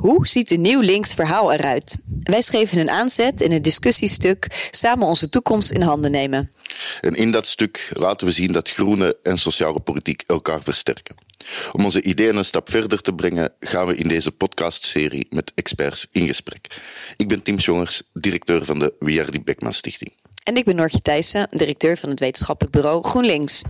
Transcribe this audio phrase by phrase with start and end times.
[0.00, 1.96] Hoe ziet een nieuw links verhaal eruit?
[2.22, 6.52] Wij schreven een aanzet in het discussiestuk Samen onze toekomst in handen nemen.
[7.00, 11.14] En in dat stuk laten we zien dat groene en sociale politiek elkaar versterken.
[11.72, 16.06] Om onze ideeën een stap verder te brengen, gaan we in deze podcastserie met experts
[16.12, 16.66] in gesprek.
[17.16, 20.12] Ik ben Tim Jongers, directeur van de Wierdi Beckman Stichting.
[20.44, 23.62] En ik ben Noortje Thijssen, directeur van het wetenschappelijk bureau GroenLinks.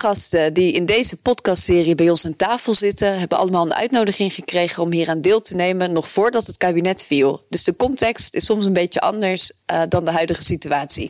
[0.00, 4.82] gasten die in deze podcastserie bij ons aan tafel zitten, hebben allemaal een uitnodiging gekregen
[4.82, 7.44] om hier aan deel te nemen, nog voordat het kabinet viel.
[7.48, 11.08] Dus de context is soms een beetje anders eh, dan de huidige situatie.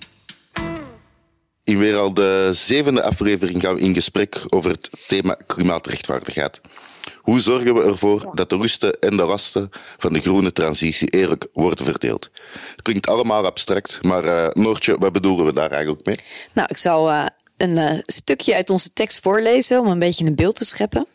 [1.65, 6.61] In weer al de zevende aflevering gaan we in gesprek over het thema klimaatrechtvaardigheid.
[7.17, 11.47] Hoe zorgen we ervoor dat de rusten en de lasten van de groene transitie eerlijk
[11.53, 12.31] worden verdeeld?
[12.83, 16.17] Klinkt allemaal abstract, maar eh, Noortje, wat bedoelen we daar eigenlijk mee?
[16.53, 17.11] Nou, ik zal
[17.63, 21.07] een eh, stukje uit onze tekst voorlezen om een beetje een beeld te scheppen.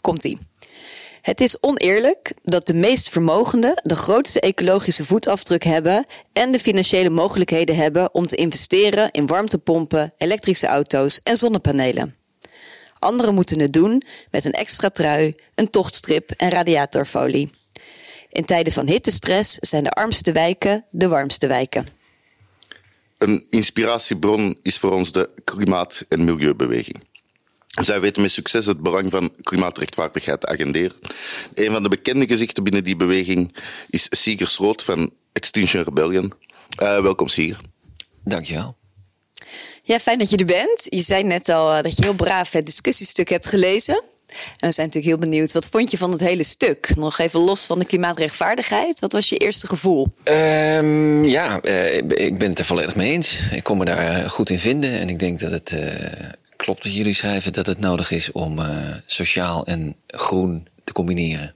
[0.00, 0.38] Komt-ie.
[1.22, 7.10] Het is oneerlijk dat de meest vermogenden de grootste ecologische voetafdruk hebben en de financiële
[7.10, 12.16] mogelijkheden hebben om te investeren in warmtepompen, elektrische auto's en zonnepanelen.
[12.98, 17.50] Anderen moeten het doen met een extra trui, een tochtstrip en radiatorfolie.
[18.28, 21.86] In tijden van hittestress zijn de armste wijken de warmste wijken
[23.22, 27.02] een inspiratiebron is voor ons de klimaat- en milieubeweging.
[27.66, 30.96] Zij weten met succes het belang van klimaatrechtvaardigheid te agenderen.
[31.54, 33.56] Een van de bekende gezichten binnen die beweging
[33.90, 36.32] is Sieger Rood van Extinction Rebellion.
[36.76, 37.60] Eh, welkom, Sieger.
[38.24, 38.76] Dankjewel.
[39.82, 40.86] Ja, fijn dat je er bent.
[40.88, 44.02] Je zei net al eh, dat je heel braaf het discussiestuk hebt gelezen.
[44.58, 45.52] En we zijn natuurlijk heel benieuwd.
[45.52, 46.96] Wat vond je van het hele stuk?
[46.96, 49.00] Nog even los van de klimaatrechtvaardigheid.
[49.00, 50.12] Wat was je eerste gevoel?
[50.22, 53.40] Ehm, ja, eh, ik ben het er volledig mee eens.
[53.52, 55.00] Ik kon me daar eh, goed in vinden.
[55.00, 55.72] En ik denk dat het.
[55.72, 58.60] Eh, klopt wat jullie schrijven dat het nodig is om
[59.06, 61.54] sociaal en groen te combineren.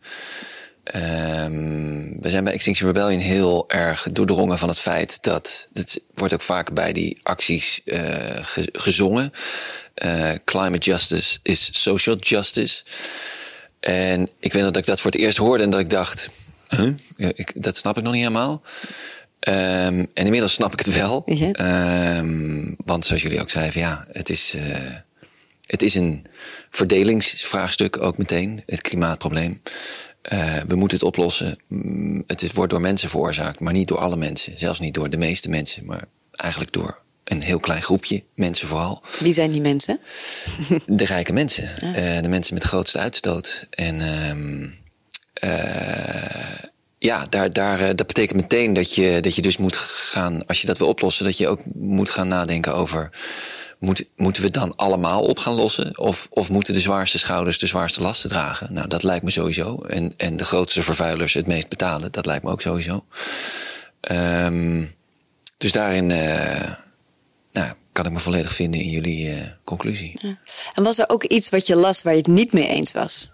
[0.87, 5.69] Ehm, we zijn bij Extinction Rebellion heel erg doordrongen van het feit dat.
[5.73, 7.99] Het wordt ook vaak bij die acties eh,
[8.73, 9.33] gezongen.
[9.95, 12.85] Eh, climate justice is social justice.
[13.81, 16.31] En ik weet dat ik dat voor het eerst hoorde en dat ik dacht.
[16.69, 16.93] Huh?
[17.17, 18.63] Ik, dat snap ik nog niet helemaal.
[19.41, 21.25] Ehm, en inmiddels snap ik het wel.
[21.53, 24.55] Ehm, want zoals jullie ook zeiden, ja, het is.
[24.55, 24.95] Eh,
[25.67, 26.25] het is een
[26.71, 29.61] verdelingsvraagstuk ook meteen, het klimaatprobleem.
[30.27, 31.59] Eh, we moeten het oplossen.
[31.69, 34.59] Mm, het wordt door mensen veroorzaakt, maar niet door alle mensen.
[34.59, 39.03] Zelfs niet door de meeste mensen, maar eigenlijk door een heel klein groepje mensen vooral.
[39.19, 40.01] Wie zijn die mensen?
[40.87, 41.69] De rijke mensen.
[41.81, 42.17] Ah.
[42.17, 43.67] Eh, de mensen met de grootste uitstoot.
[43.71, 44.69] En ehm,
[45.33, 46.65] eh,
[46.99, 50.67] ja, daar, daar, dat betekent meteen dat je, dat je dus moet gaan, als je
[50.67, 53.11] dat wil oplossen, dat je ook moet gaan nadenken over
[54.17, 55.99] moeten we dan allemaal op gaan lossen?
[55.99, 58.73] Of, of moeten de zwaarste schouders de zwaarste lasten dragen?
[58.73, 59.83] Nou, dat lijkt me sowieso.
[59.83, 63.05] En, en de grootste vervuilers het meest betalen, dat lijkt me ook sowieso.
[64.01, 64.85] Ehm,
[65.59, 66.71] dus daarin eh,
[67.53, 70.13] nou, kan ik me volledig vinden in jullie eh, conclusie.
[70.15, 70.39] Ja.
[70.75, 73.33] En was er ook iets wat je las waar je het niet mee eens was?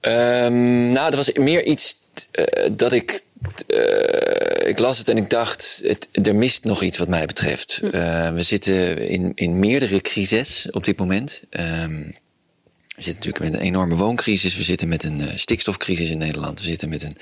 [0.00, 1.96] Um, nou, er was meer iets
[2.30, 3.22] eh, dat ik
[3.66, 7.78] eh, ik las het en ik dacht, het, er mist nog iets wat mij betreft.
[7.80, 7.86] Hm.
[7.86, 11.42] Eh, we zitten in, in meerdere crises op dit moment.
[11.50, 12.02] Ehm,
[12.96, 14.56] we zitten natuurlijk met een enorme wooncrisis.
[14.56, 16.60] We zitten met een eh, stikstofcrisis in Nederland.
[16.60, 17.16] We zitten met een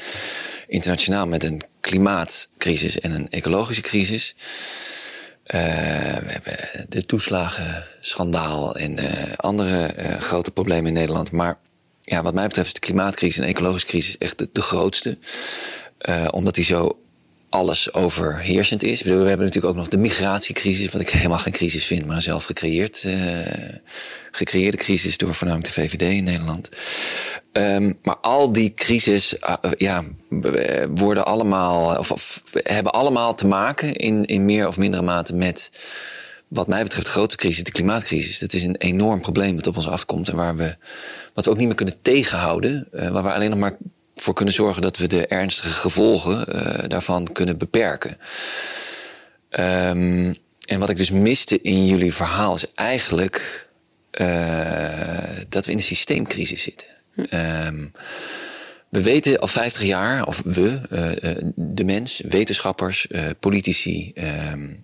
[0.66, 4.34] internationaal met een klimaatcrisis en een ecologische crisis.
[5.44, 6.56] We hebben
[6.88, 8.98] de toeslagenschandaal en
[9.36, 11.30] andere grote problemen in Nederland.
[11.30, 11.58] Maar
[12.04, 15.18] ja, wat mij betreft is de klimaatcrisis en de ecologische crisis echt de grootste.
[15.98, 16.98] Eh, omdat hij zo
[17.48, 18.98] alles overheersend is.
[18.98, 22.06] Ik bedoel, we hebben natuurlijk ook nog de migratiecrisis, wat ik helemaal geen crisis vind,
[22.06, 23.04] maar zelf gecreëerd.
[23.04, 23.74] Eh,
[24.30, 26.68] gecreëerde crisis door voornamelijk de VVD in Nederland.
[27.52, 30.04] Ehm, maar al die crisis eh, ja,
[30.94, 35.70] worden allemaal, of, hebben allemaal te maken in, in meer of mindere mate met,
[36.48, 38.38] wat mij betreft, de grote crisis, de klimaatcrisis.
[38.38, 40.76] Dat is een enorm probleem dat op ons afkomt en waar we,
[41.34, 43.76] wat we ook niet meer kunnen tegenhouden, waar we alleen nog maar
[44.22, 48.18] voor kunnen zorgen dat we de ernstige gevolgen eh, daarvan kunnen beperken.
[49.50, 50.34] Ehm,
[50.64, 53.66] en wat ik dus miste in jullie verhaal is eigenlijk
[54.10, 56.88] eh, dat we in een systeemcrisis zitten.
[57.28, 57.86] Ehm,
[58.88, 63.06] we weten al 50 jaar, of we, eh, de mens, wetenschappers,
[63.40, 64.74] politici, ehm,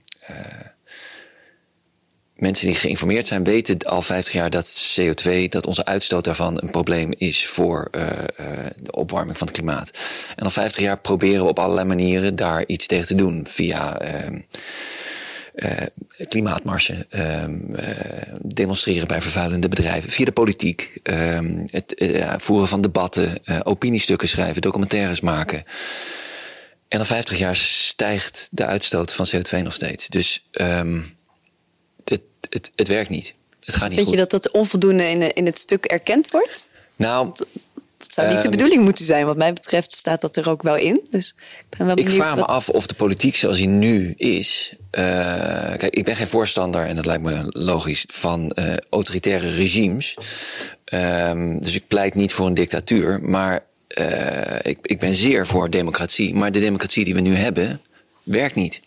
[2.37, 6.71] mensen die geïnformeerd zijn, weten al 50 jaar dat CO2, dat onze uitstoot daarvan een
[6.71, 8.07] probleem is voor uh,
[8.83, 9.91] de opwarming van het klimaat.
[10.37, 13.47] En al 50 jaar proberen we op allerlei manieren daar iets tegen te doen.
[13.49, 14.41] Via uh,
[16.29, 17.59] klimaatmarsen, ehm,
[18.43, 21.95] demonstreren bij vervuilende bedrijven, via de politiek, ehm, het
[22.39, 25.65] voeren van debatten, opiniestukken schrijven, documentaires maken.
[26.89, 30.09] En al 50 jaar stijgt de uitstoot van CO2 nog steeds.
[30.09, 31.14] Dus um,
[32.55, 33.35] het, het, werkt niet.
[33.65, 34.19] Het gaat niet Vind goed.
[34.19, 36.69] je dat dat onvoldoende in, in het stuk erkend wordt?
[36.97, 37.33] Nou,
[37.97, 39.27] dat zou niet de um, bedoeling moeten zijn.
[39.27, 41.01] Wat mij betreft staat dat er ook wel in.
[41.11, 42.23] Dus ik ben wel Ik benieuwd.
[42.25, 44.75] vraag me af of de politiek zoals die nu is.
[44.91, 45.03] eh,
[45.77, 50.17] kijk, ik ben geen voorstander, en dat lijkt me logisch, van eh, autoritaire regimes.
[50.85, 53.21] Ehm, dus ik pleit niet voor een dictatuur.
[53.23, 56.35] Maar eh, ik, ik ben zeer voor democratie.
[56.35, 57.81] Maar de democratie die we nu hebben,
[58.23, 58.81] werkt niet.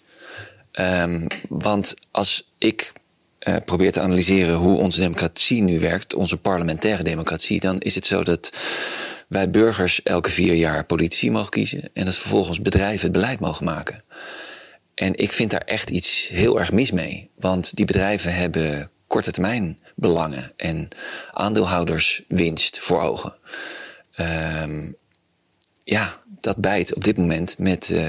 [0.71, 2.91] Ehm, want als ik
[3.47, 8.05] eh, probeer te analyseren hoe onze democratie nu werkt, onze parlementaire democratie, dan is het
[8.05, 8.49] zo dat
[9.27, 13.65] wij burgers elke vier jaar politici mogen kiezen en dat vervolgens bedrijven het beleid mogen
[13.65, 14.03] maken.
[14.93, 17.29] En ik vind daar echt iets heel erg mis mee.
[17.35, 20.87] Want die bedrijven hebben korte termijn belangen en
[21.31, 23.35] aandeelhouderswinst voor ogen.
[24.11, 24.91] Ehm,
[25.83, 28.03] ja, dat bijt op dit moment met eh,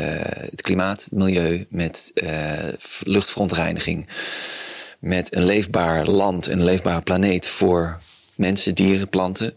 [0.51, 2.69] het klimaat, milieu, met eh,
[3.01, 4.09] luchtverontreiniging,
[4.99, 7.99] met een leefbaar land en een leefbare planeet voor
[8.37, 9.55] mensen, dieren, planten.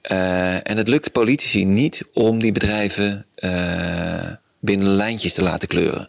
[0.00, 6.08] Eh, en het lukt politici niet om die bedrijven eh, binnen lijntjes te laten kleuren.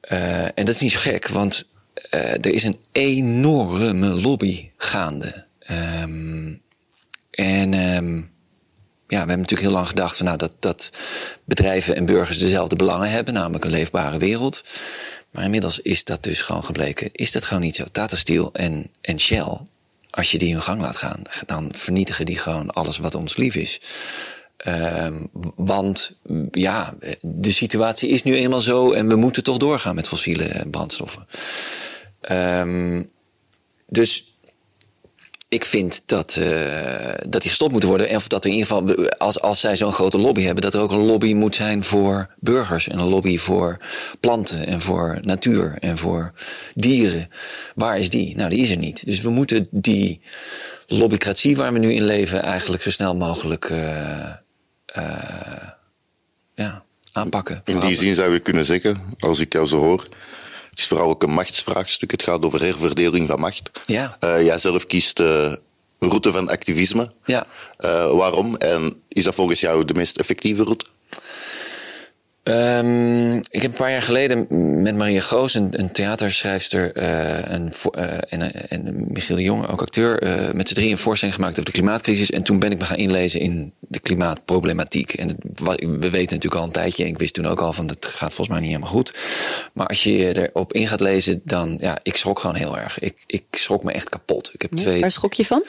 [0.00, 1.70] Eh, en dat is niet zo gek, want
[2.10, 5.46] er is een enorme lobby gaande.
[5.58, 6.54] Ehm,
[7.30, 8.16] en ehm,
[9.12, 10.90] ja, we hebben natuurlijk heel lang gedacht van, nou, dat, dat
[11.44, 14.62] bedrijven en burgers dezelfde belangen hebben, namelijk een leefbare wereld.
[15.32, 17.84] Maar inmiddels is dat dus gewoon gebleken, is dat gewoon niet zo.
[17.92, 19.58] Tata Steel en, en Shell,
[20.10, 23.54] als je die hun gang laat gaan, dan vernietigen die gewoon alles wat ons lief
[23.54, 23.80] is.
[24.56, 25.26] Ehm,
[25.56, 26.12] want
[26.50, 31.26] ja, de situatie is nu eenmaal zo en we moeten toch doorgaan met fossiele brandstoffen.
[32.20, 33.02] Ehm,
[33.86, 34.31] dus
[35.52, 38.08] ik vind dat, eh, dat die gestopt moeten worden.
[38.08, 40.74] En of dat er in ieder geval, als, als zij zo'n grote lobby hebben, dat
[40.74, 42.88] er ook een lobby moet zijn voor burgers.
[42.88, 43.78] En een lobby voor
[44.20, 46.32] planten en voor natuur en voor
[46.74, 47.28] dieren.
[47.74, 48.36] Waar is die?
[48.36, 49.06] Nou, die is er niet.
[49.06, 50.20] Dus we moeten die
[50.86, 54.28] lobbycratie waar we nu in leven eigenlijk zo snel mogelijk eh,
[54.86, 55.68] eh,
[56.54, 57.60] ja, aanpakken.
[57.64, 60.08] In die zin zou je kunnen zeggen, als ik jou zo hoor,
[60.72, 62.10] het is vooral ook een machtsvraagstuk.
[62.10, 63.70] Het gaat over herverdeling van macht.
[63.86, 64.16] Ja.
[64.20, 65.60] Eh, jij zelf kiest de
[65.98, 67.10] route van activisme.
[67.24, 67.46] Ja.
[67.76, 68.56] Eh, waarom?
[68.56, 70.84] En is dat volgens jou de meest effectieve route?
[72.42, 74.46] Ehm, ik heb een paar jaar geleden
[74.82, 79.68] met Maria Goos, een, een theaterschrijfster, eh, een, vo- eh, en, en Michiel de Jong,
[79.68, 82.30] ook acteur, eh, met z'n drieën een voorstelling gemaakt over de klimaatcrisis.
[82.30, 85.12] En toen ben ik me gaan inlezen in de klimaatproblematiek.
[85.12, 85.36] En het,
[85.80, 88.34] we weten natuurlijk al een tijdje, en ik wist toen ook al van het gaat
[88.34, 89.14] volgens mij niet helemaal goed.
[89.72, 92.98] Maar als je erop in gaat lezen, dan, ja, ik schrok gewoon heel erg.
[92.98, 94.50] Ik, ik schrok me echt kapot.
[94.52, 95.64] Ik heb twee Waar schrok je van?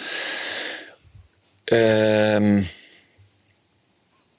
[1.64, 2.62] Ehm,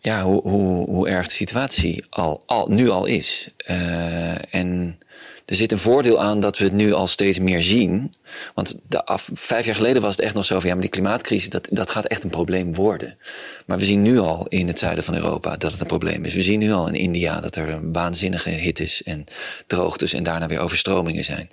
[0.04, 3.48] ja, hoe, hoe, hoe erg de situatie al, al, nu al is.
[3.56, 4.98] Eh, en
[5.46, 8.12] er zit een voordeel aan dat we het nu al steeds meer zien.
[8.54, 10.68] Want de af, vijf jaar geleden was het echt nog zo van...
[10.68, 13.18] ja, maar die klimaatcrisis, dat, dat gaat echt een probleem worden.
[13.66, 16.34] Maar we zien nu al in het zuiden van Europa dat het een probleem is.
[16.34, 19.24] We zien nu al in India dat er een waanzinnige hittes en
[19.66, 20.12] droogtes...
[20.12, 21.48] en daarna weer overstromingen zijn.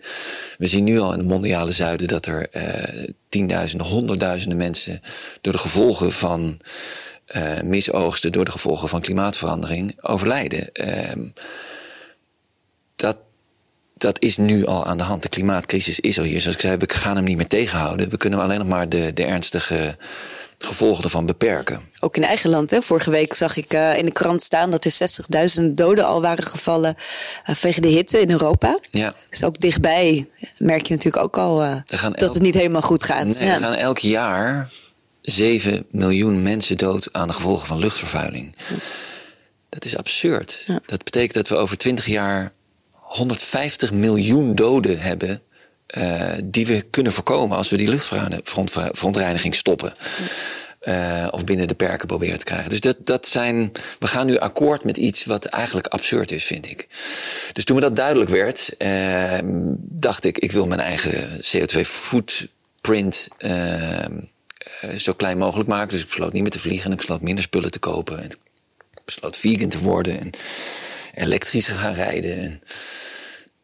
[0.58, 5.02] We zien nu al in het mondiale zuiden dat er eh, tienduizenden, honderdduizenden mensen...
[5.42, 6.60] door de gevolgen van
[7.32, 10.72] eh, misoogsten, door de gevolgen van klimaatverandering overlijden.
[10.74, 11.30] Ehm,
[12.96, 13.18] dat,
[13.98, 15.22] dat is nu al aan de hand.
[15.24, 16.42] De klimaatcrisis is al hier.
[16.42, 18.10] Zoals ik zei, we gaan hem niet meer tegenhouden.
[18.10, 19.98] We kunnen alleen nog maar de, de ernstige
[20.58, 21.82] gevolgen ervan beperken.
[22.00, 22.72] Ook in eigen land.
[22.72, 22.82] Hè?
[22.82, 24.94] Vorige week zag ik eh, in de krant staan dat er
[25.62, 26.96] 60.000 doden al waren gevallen
[27.46, 28.80] eh, vanwege de hitte in Europa.
[28.90, 29.14] Ja.
[29.30, 33.26] Dus ook dichtbij merk je natuurlijk ook al dat elk- het niet helemaal goed gaat.
[33.26, 33.54] Nee, Ja.
[33.54, 34.72] er gaan elk jaar
[35.22, 38.56] 7 miljoen mensen dood aan de gevolgen van luchtvervuiling.
[39.70, 40.64] Dat is absurd.
[40.68, 40.80] Ja.
[40.86, 42.52] Dat betekent dat we over 20 jaar
[42.92, 45.42] 150 miljoen doden hebben.
[45.88, 49.94] eh, die we kunnen voorkomen als we die luchtverontreiniging stoppen.
[50.80, 52.70] Eh, of binnen de perken proberen te krijgen.
[52.70, 53.72] Dus dat, dat zijn.
[54.00, 56.88] We gaan nu akkoord met iets wat eigenlijk absurd is, vind ik.
[57.54, 59.40] Dus toen me dat duidelijk werd, eh,
[59.80, 64.06] dacht ik: ik wil mijn eigen CO2-footprint eh,
[64.82, 65.90] eh, zo klein mogelijk maken.
[65.90, 68.18] Dus ik besloot niet meer te vliegen en ik besloot minder spullen te kopen.
[68.18, 68.38] En ik
[69.06, 70.30] besloot vegan te worden en
[71.14, 72.38] elektrisch te gaan rijden.
[72.38, 72.62] En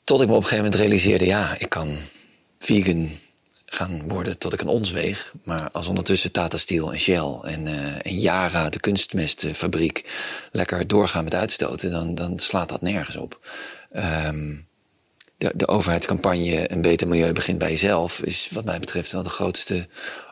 [0.04, 1.98] tot ik me op een gegeven moment realiseerde: ja, ik kan
[2.60, 3.10] vegan
[3.66, 5.34] gaan worden tot ik een ons weeg.
[5.44, 10.06] Maar als ondertussen Tata Steel en Shell en, uh, en Yara, de kunstmestfabriek,
[10.51, 13.39] lekker doorgaan met uitstoten, dan, dan slaat dat nergens op.
[13.96, 14.68] Um,
[15.38, 19.30] de, de overheidscampagne Een beter milieu begint bij jezelf is wat mij betreft wel de
[19.30, 19.88] grootste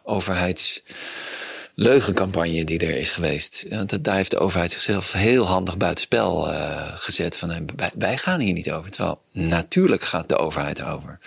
[0.06, 3.66] overheidsleugencampagne die er is geweest.
[3.70, 7.36] Want daar heeft de overheid zichzelf heel handig buitenspel uh, gezet.
[7.36, 8.92] Van wij, wij, gaan hier niet over.
[8.92, 11.20] Terwijl natuurlijk gaat de overheid over.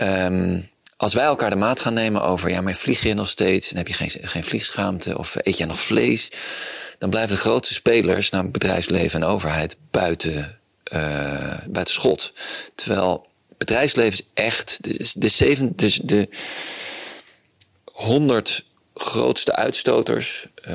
[0.00, 3.70] Um, als wij elkaar de maat gaan nemen over, ja, maar vlieg je nog steeds
[3.70, 6.28] en heb je geen, geen vliegschaamte of eet je nog vlees,
[6.98, 10.58] dan blijven de grootste spelers, namelijk bedrijfsleven en overheid, buiten,
[10.92, 12.32] uh, buiten schot.
[12.74, 13.26] Terwijl
[13.58, 16.28] bedrijfsleven is echt de, de, dus de
[17.94, 20.66] 100 grootste uitstoters, uh,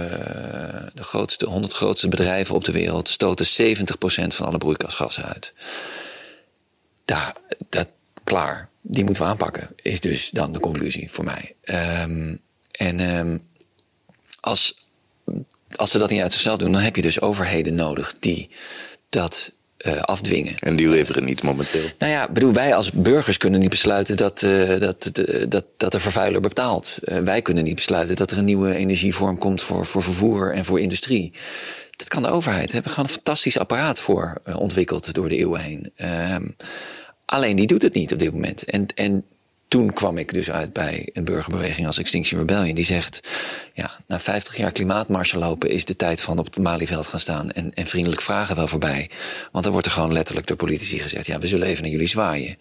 [0.93, 5.53] de grootste, 100 grootste bedrijven op de wereld, stoten 70% van alle broeikasgassen uit.
[7.05, 7.35] Daar,
[7.69, 7.89] dat,
[8.23, 11.55] klaar die moeten we aanpakken, is dus dan de conclusie voor mij.
[12.03, 13.47] Um, en um,
[14.39, 14.87] als,
[15.75, 18.49] als ze dat niet uit zichzelf doen, dan heb je dus overheden nodig die
[19.09, 19.51] dat
[19.87, 20.55] uh, afdwingen.
[20.59, 21.89] En die leveren niet momenteel.
[21.97, 25.11] Nou ja, bedoel, wij als burgers kunnen niet besluiten dat, uh, dat,
[25.47, 26.97] dat, dat de vervuiler betaalt.
[27.01, 30.79] wij kunnen niet besluiten dat er een nieuwe energievorm komt voor, voor vervoer en voor
[30.79, 31.33] industrie.
[31.95, 32.65] Dat kan de overheid.
[32.65, 35.91] Daar hebben we gewoon een fantastisch apparaat voor ontwikkeld door de eeuwen heen.
[35.95, 36.45] Ehm,
[37.29, 38.63] Alleen die doet het niet op dit moment.
[38.63, 39.25] En, en
[39.69, 42.75] toen kwam ik dus uit bij een burgerbeweging als Extinction Rebellion.
[42.75, 43.19] Die zegt,
[43.73, 47.51] ja, na 50 jaar klimaatmarsen lopen is de tijd van op het Malieveld gaan staan
[47.51, 49.09] en, en vriendelijk vragen wel voorbij.
[49.51, 52.07] Want dan wordt er gewoon letterlijk door politici gezegd, ja, we zullen even naar jullie
[52.07, 52.57] zwaaien.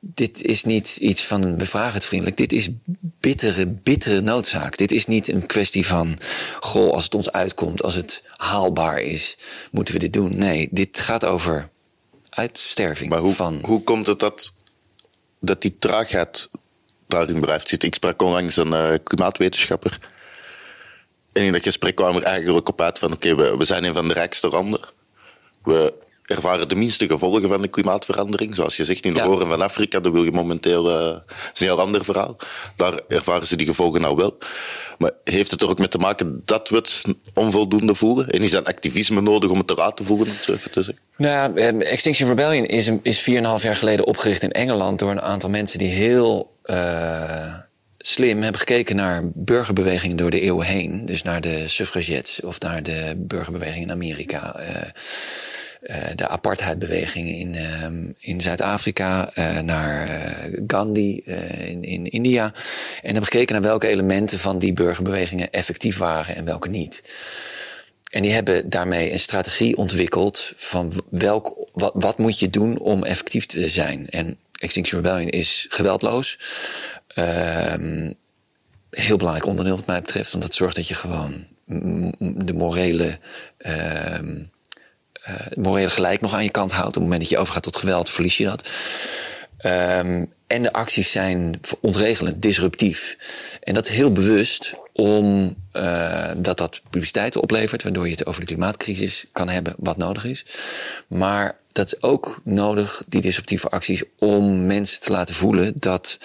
[0.00, 2.36] Dit is niet iets van, we vragen het vriendelijk.
[2.36, 2.68] Dit is
[3.00, 4.76] bittere, bittere noodzaak.
[4.76, 6.18] Dit is niet een kwestie van,
[6.60, 9.36] goh, als het ons uitkomt, als het haalbaar is,
[9.70, 10.38] moeten we dit doen.
[10.38, 11.68] Nee, dit gaat over
[12.30, 13.10] uitsterving.
[13.10, 13.58] Maar hoe, van...
[13.62, 14.52] hoe komt het dat,
[15.46, 16.50] dat die traagheid
[17.06, 17.88] daarin blijft zitten?
[17.88, 19.98] Ik sprak onlangs een uh, klimaatwetenschapper.
[21.32, 23.12] En in dat gesprek kwam er eigenlijk op uit van...
[23.12, 24.80] oké, we, we zijn een van de rijkste landen.
[25.62, 25.94] We
[26.26, 28.54] ervaren de minste gevolgen van de klimaatverandering.
[28.54, 29.36] Zoals je zegt, in de ja.
[29.36, 30.90] van Afrika, dat wil je momenteel...
[30.90, 31.16] Uh,
[31.52, 32.36] is een heel ander verhaal.
[32.76, 34.38] Daar ervaren ze die gevolgen nou wel.
[34.98, 37.02] Maar heeft het er ook mee te maken dat we het
[37.34, 38.28] onvoldoende voelen?
[38.28, 41.04] En is dat activisme nodig om het te laten voelen, om het even te zeggen?
[41.16, 45.78] Nou, Extinction Rebellion is, is 4,5 jaar geleden opgericht in Engeland door een aantal mensen
[45.78, 47.54] die heel uh,
[47.98, 51.06] slim hebben gekeken naar burgerbewegingen door de eeuwen heen.
[51.06, 54.60] Dus naar de suffragettes of naar de burgerbeweging in Amerika.
[54.60, 54.66] Uh,
[56.14, 60.08] de apartheidbewegingen in, uh, in Zuid-Afrika, uh, naar
[60.66, 61.22] Gandhi
[61.64, 62.44] in, in India.
[63.02, 67.02] En hebben gekeken naar welke elementen van die burgerbewegingen effectief waren en welke niet.
[68.10, 73.04] En die hebben daarmee een strategie ontwikkeld van welk, wat, wat moet je doen om
[73.04, 74.08] effectief te zijn.
[74.08, 76.38] En Extinction Rebellion is geweldloos.
[77.08, 78.12] Ehm,
[78.90, 81.46] heel belangrijk onderdeel wat mij betreft, want dat zorgt dat je gewoon
[82.44, 83.18] de morele
[83.58, 84.42] ehm,
[85.28, 86.88] uh, morele gelijk nog aan je kant houdt.
[86.88, 88.70] Op het moment dat je overgaat tot geweld, verlies je dat.
[89.64, 93.16] Um, en de acties zijn ontregelend, disruptief.
[93.62, 98.46] En dat heel bewust, om uh, dat dat publiciteit oplevert, waardoor je het over de
[98.46, 100.44] klimaatcrisis kan hebben, wat nodig is.
[101.08, 106.18] Maar dat is ook nodig, die disruptieve acties, om mensen te laten voelen dat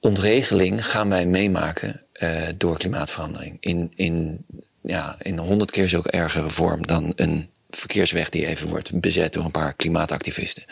[0.00, 3.56] ontregeling gaan wij meemaken uh, door klimaatverandering.
[3.60, 4.44] In, in
[4.84, 9.44] ja, in honderd keer zo ergere vorm dan een verkeersweg die even wordt bezet door
[9.44, 10.64] een paar klimaatactivisten.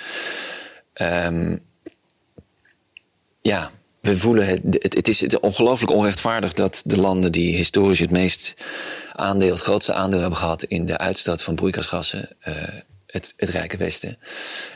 [0.94, 1.60] Um,
[3.40, 8.10] ja, we voelen het, het, het is ongelooflijk onrechtvaardig dat de landen die historisch het
[8.10, 8.54] meest
[9.12, 12.54] aandeel, het grootste aandeel hebben gehad in de uitstoot van broeikasgassen, uh,
[13.12, 14.18] het, het Rijke Westen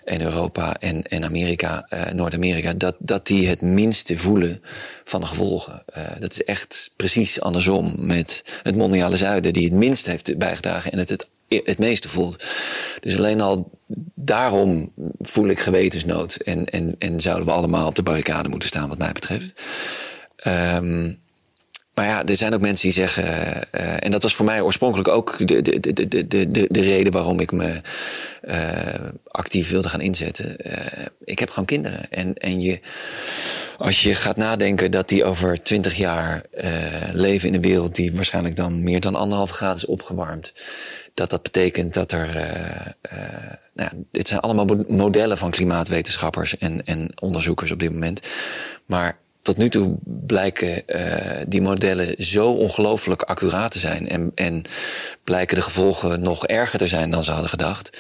[0.05, 4.62] en Europa en, en Amerika, uh, Noord-Amerika, dat, dat die het minste voelen
[5.05, 5.83] van de gevolgen.
[5.97, 10.93] Uh, dat is echt precies andersom met het mondiale zuiden, die het minst heeft bijgedragen
[10.93, 12.45] en het het, het meeste voelt.
[13.00, 13.71] Dus alleen al
[14.14, 18.88] daarom voel ik gewetensnood en, en, en zouden we allemaal op de barricade moeten staan,
[18.88, 19.52] wat mij betreft.
[20.47, 21.19] Um,
[21.96, 25.08] maar ja, er zijn ook mensen die zeggen, uh, en dat was voor mij oorspronkelijk
[25.08, 27.80] ook de, de, de, de, de, de reden waarom ik me
[28.44, 30.56] uh, actief wilde gaan inzetten.
[30.66, 30.72] Uh,
[31.24, 32.10] ik heb gewoon kinderen.
[32.10, 32.80] En, en je,
[33.78, 36.42] als je gaat nadenken dat die over twintig jaar
[37.12, 40.52] leven in een wereld die waarschijnlijk dan meer dan anderhalve graden is opgewarmd.
[41.14, 42.28] Dat dat betekent dat er,
[43.74, 48.20] nou, dit zijn allemaal modellen van klimaatwetenschappers en, en onderzoekers op dit moment.
[48.86, 54.08] Maar tot nu toe blijken uh, die modellen zo ongelooflijk accuraat te zijn.
[54.08, 54.62] En, en
[55.24, 57.98] blijken de gevolgen nog erger te zijn dan ze hadden gedacht.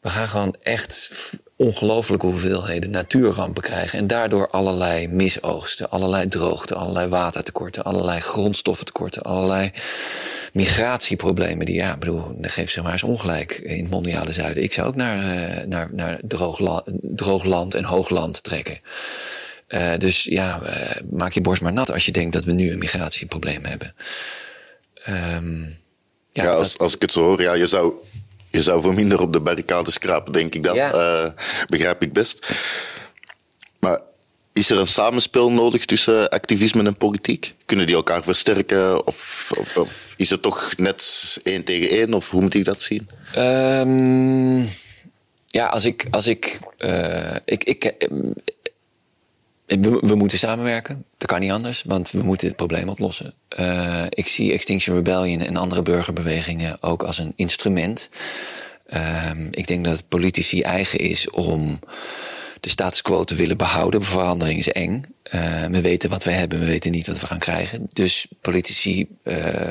[0.00, 1.10] We gaan gewoon echt
[1.56, 3.98] ongelooflijke hoeveelheden natuurrampen krijgen.
[3.98, 9.70] En daardoor allerlei misoogsten, allerlei droogte, allerlei watertekorten, allerlei grondstoffentekorten, allerlei
[10.52, 11.66] migratieproblemen.
[11.66, 14.62] Die, ja, bedoel, dan geeft zeg maar eens ongelijk in het mondiale zuiden.
[14.62, 18.78] Ik zou ook naar, uh, naar, naar droog, droog land en hoogland trekken.
[19.74, 22.70] Uh, dus ja, uh, maak je borst maar nat als je denkt dat we nu
[22.70, 23.94] een migratieprobleem hebben.
[25.08, 25.76] Um,
[26.32, 26.80] ja, ja als, dat...
[26.80, 27.94] als ik het zo hoor, ja, je zou
[28.50, 30.74] je zou voor minder op de barricades krapen, denk ik.
[30.74, 30.94] Ja.
[30.94, 31.30] Uh,
[31.68, 32.46] begrijp ik best.
[33.78, 34.00] Maar
[34.52, 37.54] is er een samenspel nodig tussen activisme en politiek?
[37.66, 39.06] Kunnen die elkaar versterken?
[39.06, 42.14] Of, of, of is het toch net één tegen één?
[42.14, 43.08] Of hoe moet ik dat zien?
[43.36, 44.68] Um,
[45.46, 46.06] ja, als ik.
[46.10, 48.08] Als ik, uh, ik, ik
[49.66, 51.04] we, we, moeten samenwerken.
[51.18, 53.34] Dat kan niet anders, want we moeten het probleem oplossen.
[53.58, 58.08] Uh, ik zie Extinction Rebellion en andere burgerbewegingen ook als een instrument.
[58.88, 61.78] Uh, ik denk dat politici eigen is om
[62.60, 64.02] de status quo te willen behouden.
[64.02, 65.04] Verandering is eng.
[65.34, 67.86] Uh, we weten wat we hebben, we weten niet wat we gaan krijgen.
[67.92, 69.08] Dus politici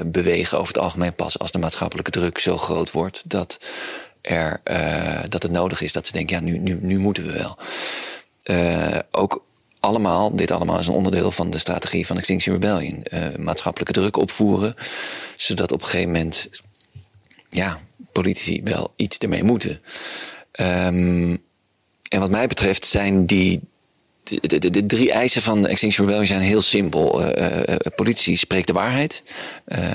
[0.05, 3.59] bewegen over het algemeen pas als de maatschappelijke druk zo groot wordt dat,
[4.21, 4.61] er,
[5.29, 7.57] dat het nodig is dat ze denken: ja, nu, nu, nu moeten we wel.
[9.11, 9.43] ook
[9.83, 13.05] allemaal, dit allemaal is een onderdeel van de strategie van Extinction Rebellion.
[13.13, 14.75] Uh, maatschappelijke druk opvoeren,
[15.37, 16.49] zodat op een gegeven moment
[17.49, 17.79] ja,
[18.11, 19.81] politici wel iets ermee moeten.
[20.59, 21.31] Um,
[22.09, 23.59] en wat mij betreft zijn die.
[24.23, 27.37] De, de, de, drie eisen van Extinction Rebellion zijn heel simpel.
[27.37, 29.23] Uh, uh, politie spreekt de waarheid.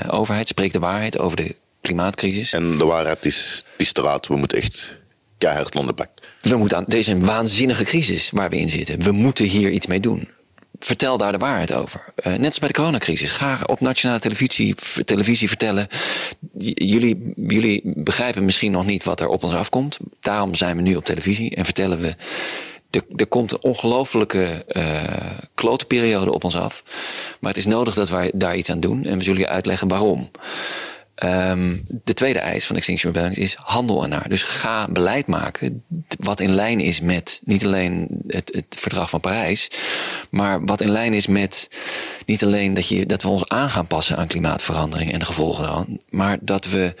[0.09, 2.53] overheid spreekt de waarheid over de klimaatcrisis.
[2.53, 4.27] En de waarheid is, te laat.
[4.27, 4.97] We moeten echt
[5.37, 6.18] keihard onderpakken.
[6.41, 9.03] We moeten aan, deze is een waanzinnige crisis waar we in zitten.
[9.03, 10.27] We moeten hier iets mee doen.
[10.79, 12.13] Vertel daar de waarheid over.
[12.15, 13.31] Uh, net als bij de coronacrisis.
[13.31, 15.87] Ga op nationale televisie, televisie vertellen.
[16.73, 19.97] jullie, jullie begrijpen misschien nog niet wat er op ons afkomt.
[20.19, 22.15] Daarom zijn we nu op televisie en vertellen we.
[23.15, 24.65] Er, komt een ongelofelijke
[25.95, 26.83] uh, op ons af.
[27.39, 29.05] Maar het is nodig dat wij daar iets aan doen.
[29.05, 30.31] En we zullen je uitleggen waarom.
[31.23, 34.29] Um, de tweede eis van Extinction Rebellion is handel ernaar.
[34.29, 35.83] Dus ga beleid maken
[36.19, 39.71] wat in lijn is met niet alleen het, het, verdrag van Parijs,
[40.29, 41.69] maar wat in lijn is met
[42.25, 45.63] niet alleen dat, je, dat we ons aan gaan passen aan klimaatverandering en de gevolgen
[45.63, 46.93] daarvan, maar dat we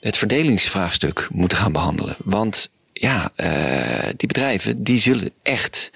[0.00, 2.16] het verdelingsvraagstuk moeten gaan behandelen.
[2.24, 5.90] Want ja, uh, die bedrijven die zullen echt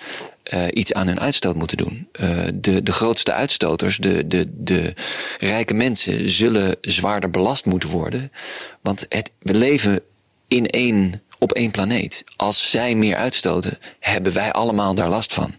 [0.54, 2.08] uh, iets aan hun uitstoot moeten doen.
[2.20, 4.94] Uh, de, de grootste uitstoters, de, de, de
[5.38, 8.32] rijke mensen, zullen zwaarder belast moeten worden.
[8.80, 10.00] Want het, we leven
[10.48, 12.24] in één, op één planeet.
[12.36, 15.54] Als zij meer uitstoten, hebben wij allemaal daar last van.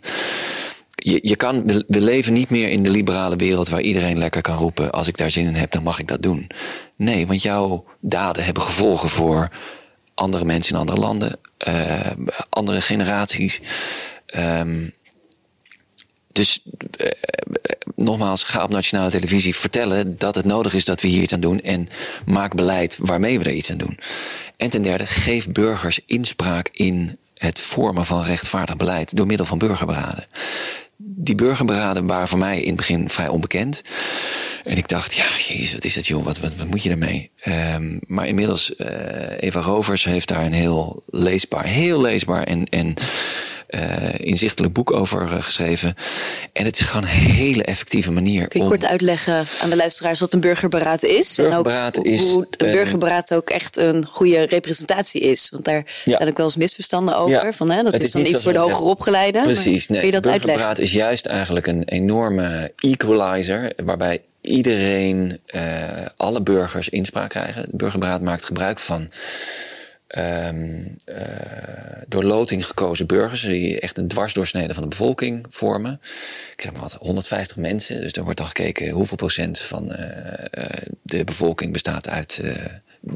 [0.96, 4.58] Je, je kan, we, leven niet meer in de liberale wereld waar iedereen lekker kan
[4.58, 6.50] roepen: als ik daar zin in heb, dan mag ik dat doen.
[6.96, 9.50] Nee, want jouw daden hebben gevolgen voor
[10.14, 12.12] andere mensen in andere landen, uh,
[12.50, 13.62] andere generaties.
[14.36, 14.94] Um,
[16.38, 16.62] dus
[16.98, 17.08] uh,
[17.96, 21.40] nogmaals, ga op nationale televisie vertellen dat het nodig is dat we hier iets aan
[21.40, 21.62] doen.
[21.62, 21.88] En
[22.26, 24.00] maak beleid waarmee we er iets aan doen.
[24.58, 29.58] En ten derde, geef burgers inspraak in het vormen van rechtvaardig beleid door middel van
[29.58, 30.26] burgerberaden.
[30.98, 33.82] Die burgerberaden waren voor mij in het begin vrij onbekend.
[34.64, 37.32] En ik dacht, ja, jezus, wat is dat joh, wat, wat, moet je ermee?
[37.46, 38.88] Um, maar inmiddels, uh,
[39.40, 42.94] Eva Rovers heeft daar een heel leesbaar, heel leesbaar en, en
[43.70, 43.82] uh,
[44.18, 45.96] inzichtelijk boek over uh, geschreven.
[46.54, 48.48] En het is gewoon een hele effectieve manier.
[48.48, 48.72] Kun je om...
[48.72, 51.36] kort uitleggen aan de luisteraars wat een burgerberaad is?
[51.36, 52.32] Burgerberaad en ook is.
[52.32, 55.50] Hoe een burgerberaad ook echt een goede representatie is.
[55.50, 56.18] Want daar ja.
[56.18, 57.46] zijn ook wel eens misverstanden over.
[57.46, 57.54] Ja.
[57.54, 59.44] Van, hè, dat het is dan iets voor de hoger opgeleiden.
[59.44, 59.88] Precies.
[59.88, 60.84] Nee, kun je dat burgerberaad uitleggen?
[60.84, 63.72] is juist eigenlijk een enorme equalizer.
[63.84, 65.62] Waarbij iedereen, uh,
[66.16, 67.66] alle burgers inspraak krijgen.
[67.70, 69.10] De burgerberaad maakt gebruik van
[70.08, 71.16] um, uh,
[72.08, 76.00] door loting gekozen burgers, die echt een dwarsdoorsnede van de bevolking vormen.
[76.56, 78.02] Ik zeg maar wat, 150 mensen.
[78.02, 79.98] Dus er wordt dan gekeken hoeveel procent van uh,
[81.02, 82.42] de bevolking bestaat uit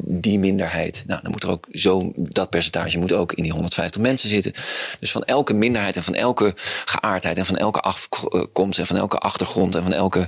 [0.03, 1.03] die minderheid.
[1.07, 4.53] Nou, dan moet er ook zo, dat percentage moet ook in die 150 mensen zitten.
[4.99, 6.53] Dus van elke minderheid en van elke
[6.85, 10.27] geaardheid en van elke afkomst en van elke achtergrond en van elke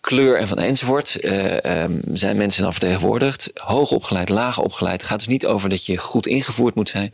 [0.00, 1.18] kleur en van enzovoort.
[1.20, 3.50] Uh, um, zijn mensen dan vertegenwoordigd.
[3.54, 5.00] Hoog opgeleid, laag opgeleid.
[5.00, 7.10] Het gaat dus niet over dat je goed ingevoerd moet zijn.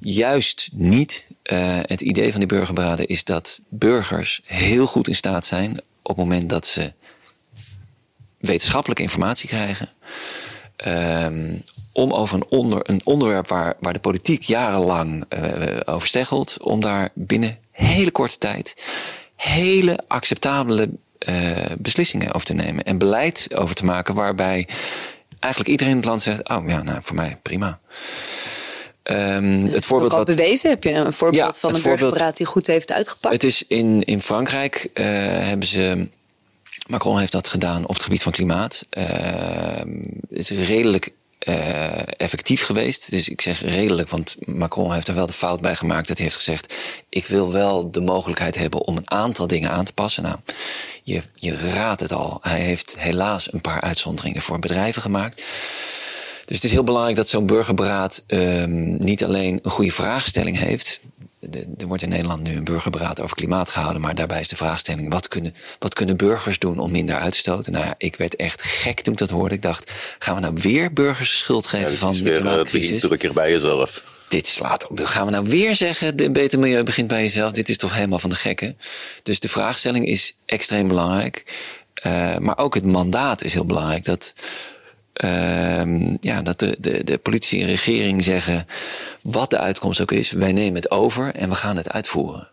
[0.00, 1.26] Juist niet.
[1.52, 6.16] Uh, het idee van die burgerberaden is dat burgers heel goed in staat zijn op
[6.16, 6.92] het moment dat ze
[8.38, 9.88] wetenschappelijke informatie krijgen.
[10.86, 16.56] Um, om over een, onder, een onderwerp waar, waar de politiek jarenlang uh, over steggelt,
[16.60, 18.74] om daar binnen hele korte tijd
[19.40, 20.90] hele acceptabele
[21.28, 24.68] uh, beslissingen over te nemen en beleid over te maken waarbij
[25.38, 27.80] eigenlijk iedereen in het land zegt: Oh ja, nou voor mij prima.
[29.02, 30.26] Ehm, het voorbeeld wat.
[30.26, 33.34] bewezen heb je een voorbeeld Ja, van een burgerberaad die goed heeft uitgepakt.
[33.34, 35.06] Het is in, in Frankrijk eh,
[35.46, 36.08] hebben ze.
[36.88, 38.86] Macron heeft dat gedaan op het gebied van klimaat.
[38.90, 39.88] Ehm,
[40.30, 43.10] het is redelijk eh, effectief geweest.
[43.10, 46.26] Dus ik zeg redelijk, want Macron heeft er wel de fout bij gemaakt dat hij
[46.26, 46.74] heeft gezegd:
[47.08, 50.22] Ik wil wel de mogelijkheid hebben om een aantal dingen aan te passen.
[50.22, 50.36] Nou,
[51.02, 52.38] je, je raadt het al.
[52.40, 55.42] Hij heeft helaas een paar uitzonderingen voor bedrijven gemaakt.
[56.46, 61.00] Dus het is heel belangrijk dat zo'n burgerberaad ehm, niet alleen een goede vraagstelling heeft.
[61.78, 65.12] Er wordt in Nederland nu een burgerberaad over klimaat gehouden, maar daarbij is de vraagstelling:
[65.12, 67.72] wat kunnen, wat kunnen burgers doen om minder uit te stoten?
[67.72, 69.54] Nou ja, ik werd echt gek toen ik dat hoorde.
[69.54, 72.90] Ik dacht: gaan we nou weer burgers schuld geven Het van de eh, het klimaatcrisis?
[72.90, 74.02] begint drukker bij jezelf.
[74.28, 75.00] dit slaat op.
[75.02, 77.52] Gaan we nou weer zeggen, de beter milieu begint bij jezelf?
[77.52, 78.78] Dit is toch helemaal van de gekken?
[79.22, 81.44] Dus de vraagstelling is extreem belangrijk.
[81.94, 84.04] Eh, maar ook het mandaat is heel belangrijk.
[84.04, 84.32] Dat,
[86.20, 88.66] ja, dat de, de, de politie en regering zeggen,
[89.22, 92.48] wat de uitkomst ook is, wij nemen het over en we gaan het uitvoeren.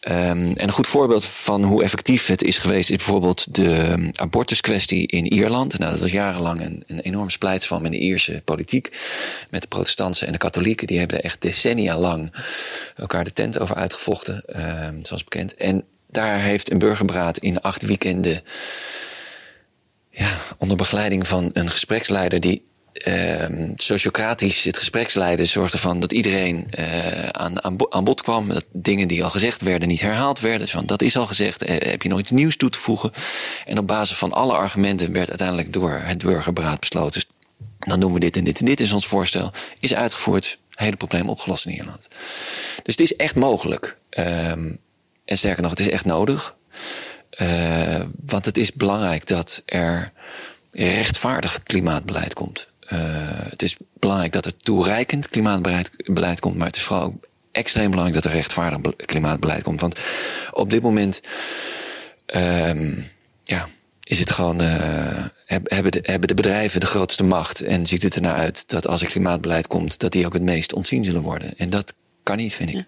[0.00, 5.06] Ehm, en een goed voorbeeld van hoe effectief het is geweest, is bijvoorbeeld de abortuskwestie
[5.06, 5.78] in Ierland.
[5.78, 8.98] Nou, dat was jarenlang een, een enorm splijtswam in de Ierse politiek.
[9.50, 10.86] Met de protestanten en de katholieken.
[10.86, 12.32] Die hebben er echt decennia lang
[12.96, 15.54] elkaar de tent over uitgevochten, ehm, zoals bekend.
[15.54, 18.42] En daar heeft een burgerberaad in acht weekenden
[20.60, 27.28] onder begeleiding van een gespreksleider die ehm sociocratisch het gespreksleiden zorgde ervan dat iedereen eh,
[27.28, 28.48] aan, aan, bo- aan bod kwam.
[28.48, 30.60] Dat dingen die al gezegd werden niet herhaald werden.
[30.60, 33.12] Dus van, dat is al gezegd, eh, heb je nog iets nieuws toe te voegen?
[33.64, 37.22] En op basis van alle argumenten werd uiteindelijk door het burgerberaad besloten.
[37.78, 39.52] Dan doen we dit en dit en dit is ons voorstel.
[39.78, 42.08] Is uitgevoerd, hele probleem opgelost in Ierland.
[42.82, 43.96] Dus het is echt mogelijk.
[44.10, 44.72] Ehm,
[45.24, 46.56] en sterker nog, het is echt nodig.
[47.30, 50.12] Eh, want het is belangrijk dat er
[50.72, 52.68] rechtvaardig klimaatbeleid komt.
[52.80, 52.98] Eh,
[53.50, 57.90] het is belangrijk dat er toereikend klimaatbeleid beleid komt, maar het is vooral ook extreem
[57.90, 59.80] belangrijk dat er rechtvaardig be- klimaatbeleid komt.
[59.80, 59.98] Want
[60.50, 61.20] op dit moment
[62.26, 63.00] ehm,
[63.44, 63.68] ja,
[64.02, 68.02] is het gewoon, eh, heb- hebben, de, hebben de bedrijven de grootste macht en ziet
[68.02, 71.22] het ernaar uit dat als er klimaatbeleid komt, dat die ook het meest ontzien zullen
[71.22, 71.56] worden.
[71.56, 72.84] En dat kan niet, vind ik.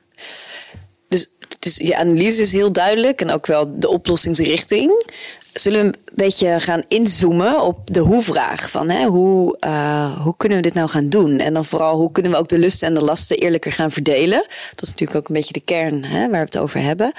[1.09, 1.29] Dus
[1.61, 5.05] is, je analyse is heel duidelijk en ook wel de oplossingsrichting.
[5.53, 8.71] Zullen we een beetje gaan inzoomen op de hoe-vraag?
[8.71, 11.39] Van, hè, hoe, eh, hoe kunnen we dit nou gaan doen?
[11.39, 14.47] En dan vooral, hoe kunnen we ook de lusten en de lasten eerlijker gaan verdelen?
[14.75, 17.13] Dat is natuurlijk ook een beetje de kern hè, waar we het over hebben.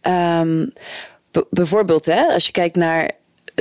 [0.00, 0.66] Ehm,
[1.50, 3.10] bijvoorbeeld, hè, als je kijkt naar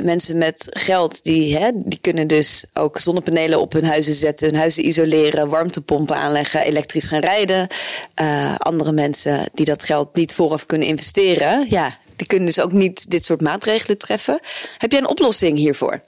[0.04, 4.58] mensen met geld, die, hè, die kunnen dus ook zonnepanelen op hun huizen zetten, hun
[4.58, 7.68] huizen isoleren, warmtepompen aanleggen, elektrisch gaan rijden.
[8.14, 12.72] Eh, andere mensen die dat geld niet vooraf kunnen investeren, ja, die kunnen dus ook
[12.72, 14.40] niet dit soort maatregelen treffen.
[14.78, 16.02] Heb jij een oplossing hiervoor?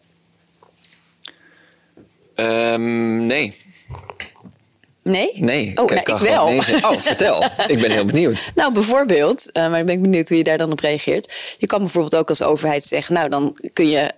[2.35, 3.55] Ehm, nee.
[5.09, 5.31] Nee?
[5.35, 5.71] Nee.
[5.75, 6.49] Oh, ik nou, wel.
[6.49, 6.57] nee.
[6.57, 7.43] Oh, vertel.
[7.67, 8.51] ik ben heel benieuwd.
[8.55, 11.33] Nou, bijvoorbeeld, eh, maar ik ben benieuwd hoe je daar dan op reageert.
[11.57, 14.11] Je kan bijvoorbeeld ook als overheid zeggen, nou dan kun je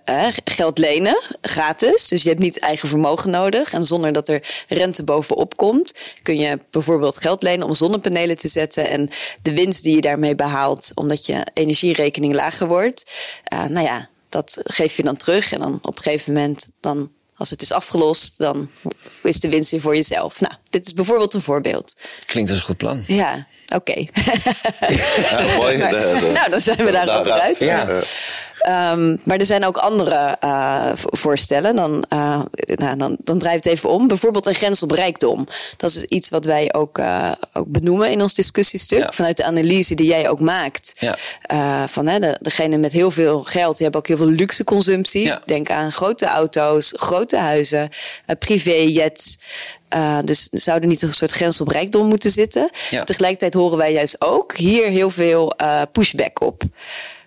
[0.44, 2.08] geld lenen, gratis.
[2.08, 3.72] Dus je hebt niet eigen vermogen nodig.
[3.72, 8.48] En zonder dat er rente bovenop komt, kun je bijvoorbeeld geld lenen om zonnepanelen te
[8.48, 8.88] zetten.
[8.88, 9.08] En
[9.42, 13.10] de winst die je daarmee behaalt, omdat je energierekening lager wordt,
[13.44, 15.52] eh, nou ja, dat geef je dan terug.
[15.52, 17.10] En dan op een gegeven moment, dan,
[17.42, 18.70] als het is afgelost, dan
[19.22, 20.40] is de winst weer voor jezelf.
[20.40, 21.96] Nou, dit is bijvoorbeeld een voorbeeld.
[22.26, 23.02] Klinkt als een goed plan.
[23.06, 23.98] Ja, oké.
[23.98, 25.78] Ja, mooi.
[25.78, 27.42] Maar- De- de- nou, dan zijn we daarover daaruit.
[27.42, 27.58] uit.
[27.58, 27.88] Ja.
[27.88, 27.96] Eh,
[28.62, 31.76] Ehm, maar er zijn ook andere eh, vo- voorstellen.
[31.76, 32.40] Dan, eh,
[32.74, 34.06] nou, dan, dan draai ik het even om.
[34.08, 35.46] Bijvoorbeeld een grens op rijkdom.
[35.76, 38.98] Dat is iets wat wij ook, eh, ook benoemen in ons discussiestuk.
[38.98, 39.12] Ja.
[39.12, 40.92] Vanuit de analyse die jij ook maakt.
[40.98, 41.16] Ja.
[41.42, 44.64] Eh, van hè, de, degene met heel veel geld, die hebben ook heel veel luxe
[44.64, 45.24] consumptie.
[45.24, 45.40] Ja.
[45.46, 47.88] Denk aan grote auto's, grote huizen,
[48.26, 49.38] eh, privéjets.
[49.92, 52.70] Eh, dus zou er niet een soort grens op rijkdom moeten zitten.
[52.90, 53.04] Ja.
[53.04, 56.62] Tegelijkertijd horen wij juist ook hier heel veel eh, pushback op.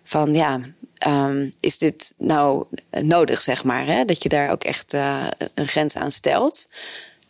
[0.04, 0.62] Van ja,
[0.98, 2.66] ehm, is dit nou
[3.02, 3.86] nodig, zeg maar?
[3.86, 4.06] Hè?
[4.06, 5.24] Dat je daar ook echt eh,
[5.54, 6.68] een grens aan stelt.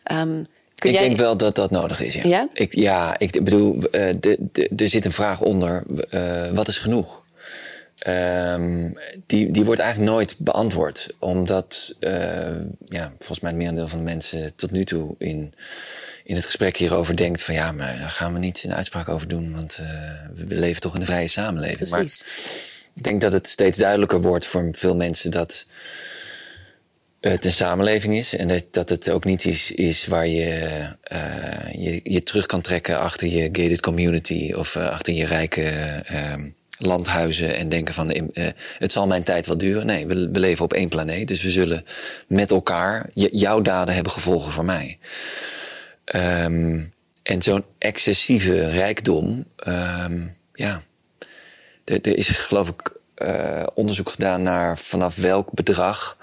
[0.04, 0.44] Ehm,
[0.76, 1.08] kun ik jij...
[1.08, 2.14] denk wel dat dat nodig is.
[2.14, 2.48] Ja, Ja?
[2.54, 3.80] Ik, ja ik bedoel,
[4.76, 5.84] er zit een vraag onder:
[6.54, 7.24] wat is genoeg?
[8.06, 8.92] Ehm,
[9.26, 14.04] die, die wordt eigenlijk nooit beantwoord, omdat eh, ja, volgens mij het merendeel van de
[14.04, 15.54] mensen tot nu toe in,
[16.24, 19.28] in het gesprek hierover denkt: van ja, maar daar gaan we niet een uitspraak over
[19.28, 19.88] doen, want eh,
[20.36, 21.90] we leven toch in een vrije samenleving.
[21.90, 22.24] Precies.
[22.24, 25.66] Maar ik denk dat het steeds duidelijker wordt voor veel mensen dat
[27.20, 28.36] het een samenleving is.
[28.36, 32.62] En dat, dat het ook niet is, is waar je, eh, je je terug kan
[32.62, 35.64] trekken achter je gated community of achter je rijke
[36.06, 39.86] ehm, landhuizen en denken van eh, het zal mijn tijd wel duren.
[39.86, 41.86] Nee, we, we leven op één planeet, dus we zullen
[42.28, 44.98] met elkaar, jouw daden hebben gevolgen voor mij.
[46.06, 46.80] Ehm,
[47.24, 50.82] en zo'n excessieve rijkdom, ehm, ja,
[51.86, 56.18] er, er, is geloof ik uh, onderzoek gedaan naar vanaf welk bedrag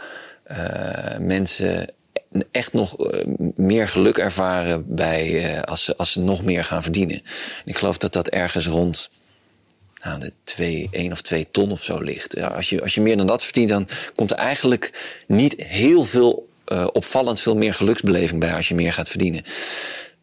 [0.47, 1.91] uh, mensen
[2.51, 2.97] echt nog
[3.57, 7.17] meer geluk ervaren bij als, ze, als ze nog meer gaan verdienen.
[7.17, 9.11] En ik geloof dat dat ergens rond
[10.03, 12.37] nou, de twee, één of twee ton of zo ligt.
[12.37, 14.93] Ja, als, je, als je meer dan dat verdient, dan komt er eigenlijk
[15.27, 16.51] niet heel veel
[16.93, 19.43] opvallend veel meer geluksbeleving bij als je meer gaat verdienen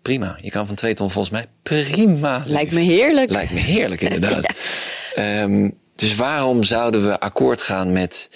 [0.02, 0.38] prima.
[0.42, 2.44] Je kan van twee ton volgens mij prima.
[2.46, 3.32] Lijkt me heerlijk.
[3.32, 4.46] Lijkt me heerlijk, inderdaad.
[5.16, 5.42] ja.
[5.42, 8.30] um, dus waarom zouden we akkoord gaan met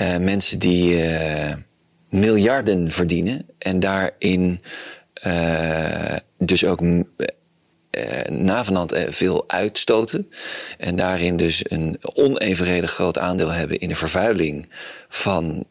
[0.00, 1.52] uh, mensen die uh,
[2.08, 4.62] miljarden verdienen en daarin
[5.26, 6.80] uh, dus ook
[8.28, 10.30] navenant veel uitstoten
[10.78, 14.68] en daarin dus een onevenredig groot aandeel hebben in de vervuiling
[15.08, 15.66] van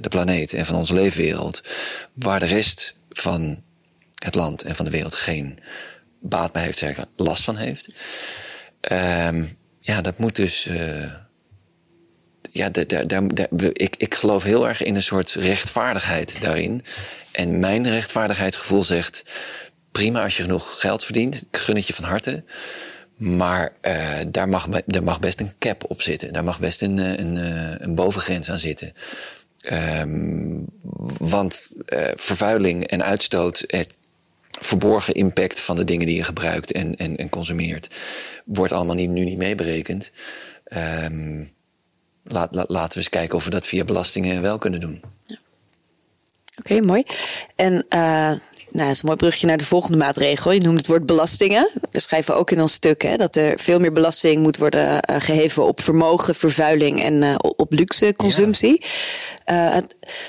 [0.00, 1.62] de planeet en van onze leefwereld,
[2.12, 3.62] waar de rest van
[4.24, 5.58] het land en van de wereld geen
[6.20, 7.88] baat bij heeft, zeggen, last van heeft.
[8.92, 10.66] Um, ja, dat moet dus.
[10.66, 11.12] Uh,
[12.50, 13.22] ja, daar,
[13.72, 16.82] ik, ik geloof heel erg in een soort rechtvaardigheid daarin.
[17.32, 19.22] En mijn rechtvaardigheidsgevoel zegt:
[19.92, 22.44] prima als je genoeg geld verdient, gun het je van harte.
[23.16, 26.32] Maar uh, daar, mag, daar mag best een cap op zitten.
[26.32, 27.36] Daar mag best een, eh, een,
[27.82, 28.92] een bovengrens aan zitten.
[29.72, 30.66] Um,
[31.18, 33.94] want uh, vervuiling en uitstoot, het
[34.50, 37.94] verborgen impact van de dingen die je gebruikt en, en, en consumeert,
[38.44, 40.10] wordt allemaal nu niet meeberekend.
[41.04, 41.50] Um,
[42.24, 45.02] laat, laat, laten we eens kijken of we dat via belastingen wel kunnen doen.
[45.24, 45.38] Ja.
[46.58, 47.02] Oké, mooi.
[47.56, 48.32] En uh,
[48.72, 50.52] nou, dat is een mooi brugje naar de volgende maatregel.
[50.52, 51.70] Je noemt het woord belastingen.
[51.90, 55.16] We schrijven ook in ons stuk hè, dat er veel meer belasting moet worden uh,
[55.18, 58.84] geheven op vermogen, vervuiling en uh, op luxe consumptie.
[59.44, 59.82] Ja.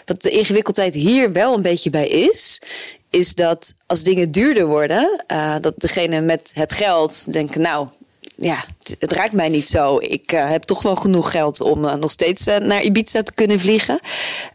[0.05, 2.61] wat de ingewikkeldheid hier wel een beetje bij is,
[3.09, 5.23] is dat als dingen duurder worden,
[5.61, 7.87] dat degene met het geld denken, nou,
[8.35, 8.63] ja,
[8.99, 9.97] het raakt mij niet zo.
[9.99, 13.33] Ik uh, heb toch wel genoeg geld om uh, nog steeds uh, naar Ibiza te
[13.33, 13.99] kunnen vliegen.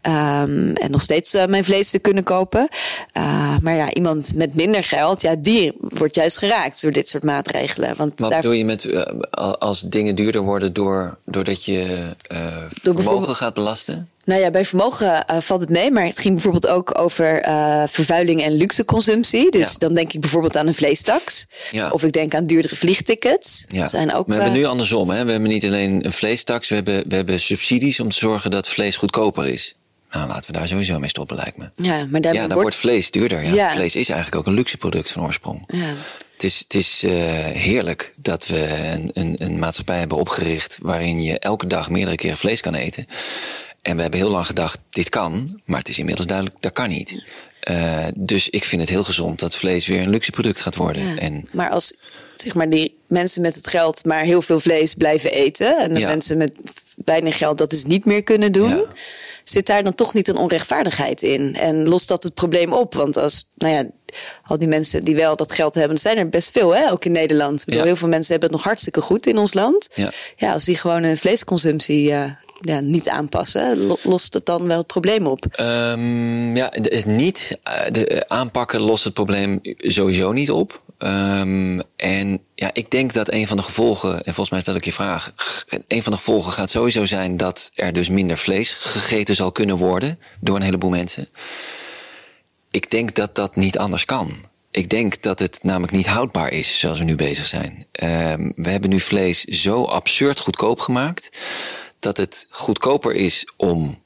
[0.01, 2.67] Um, en nog steeds mijn vlees te kunnen kopen.
[3.61, 7.95] maar ja, iemand met minder geld, ja, die wordt juist geraakt door dit soort maatregelen.
[7.95, 8.41] Want Wat daar...
[8.41, 9.07] doe je met
[9.59, 12.05] als dingen duurder worden door, doordat je
[12.81, 14.07] door vermogen gaat belasten?
[14.27, 17.83] Nou ja, bij vermogen uh, valt het mee, maar het ging bijvoorbeeld ook over uh,
[17.87, 19.51] vervuiling en luxe consumptie.
[19.51, 19.77] Dus ja.
[19.77, 21.47] dan denk ik bijvoorbeeld aan een vleestaks.
[21.71, 21.89] Ja.
[21.89, 23.65] Of ik denk aan duurdere vliegtickets.
[23.67, 23.87] Ja.
[23.87, 25.09] Zijn ook, maar we hebben nu andersom.
[25.09, 25.25] Hè?
[25.25, 28.69] We hebben niet alleen een vleestaks, we hebben, we hebben subsidies om te zorgen dat
[28.69, 29.75] vlees goedkoper is.
[30.11, 31.69] Nou, laten we daar sowieso mee stoppen, lijkt me.
[31.75, 32.53] Ja, maar ja, dan wordt...
[32.53, 33.43] wordt vlees duurder.
[33.43, 33.53] Ja.
[33.53, 33.71] ja.
[33.71, 35.63] Vlees is eigenlijk ook een luxe product van oorsprong.
[35.67, 35.93] Ja.
[36.33, 37.11] Het is, het is uh,
[37.45, 42.37] heerlijk dat we een, een, een maatschappij hebben opgericht waarin je elke dag meerdere keren
[42.37, 43.05] vlees kan eten.
[43.81, 46.89] En we hebben heel lang gedacht, dit kan, maar het is inmiddels duidelijk, dat kan
[46.89, 47.23] niet.
[47.69, 51.07] Uh, dus ik vind het heel gezond dat vlees weer een luxe product gaat worden.
[51.07, 51.93] Ja, en, maar als
[52.41, 55.77] zeg maar, die mensen met het geld maar heel veel vlees blijven eten...
[55.77, 56.07] en de ja.
[56.07, 56.51] mensen met
[57.05, 58.69] weinig geld dat dus niet meer kunnen doen...
[58.69, 58.85] Ja.
[59.43, 61.55] zit daar dan toch niet een onrechtvaardigheid in?
[61.55, 62.93] En lost dat het probleem op?
[62.93, 63.85] Want als, nou ja,
[64.43, 65.93] al die mensen die wel dat geld hebben...
[65.93, 67.59] dat zijn er best veel, hè, ook in Nederland.
[67.59, 69.89] Ik bedoel, Heel veel mensen hebben het nog hartstikke goed in ons land.
[70.35, 72.11] Ja, als die gewoon een vleesconsumptie...
[72.11, 72.31] Uh,
[72.81, 75.45] niet aanpassen, lost het dan wel het probleem op?
[75.59, 76.71] Um, ja,
[77.05, 77.59] niet
[77.91, 80.85] de aanpakken lost het probleem sowieso niet op.
[80.97, 84.85] Um, en ja, ik denk dat een van de gevolgen, en volgens mij stel ik
[84.85, 85.33] je vraag,
[85.87, 89.77] een van de gevolgen gaat sowieso zijn dat er dus minder vlees gegeten zal kunnen
[89.77, 91.27] worden door een heleboel mensen.
[92.71, 94.35] Ik denk dat dat niet anders kan.
[94.71, 97.85] Ik denk dat het namelijk niet houdbaar is zoals we nu bezig zijn.
[98.03, 101.29] Um, we hebben nu vlees zo absurd goedkoop gemaakt
[101.99, 104.01] dat het goedkoper is om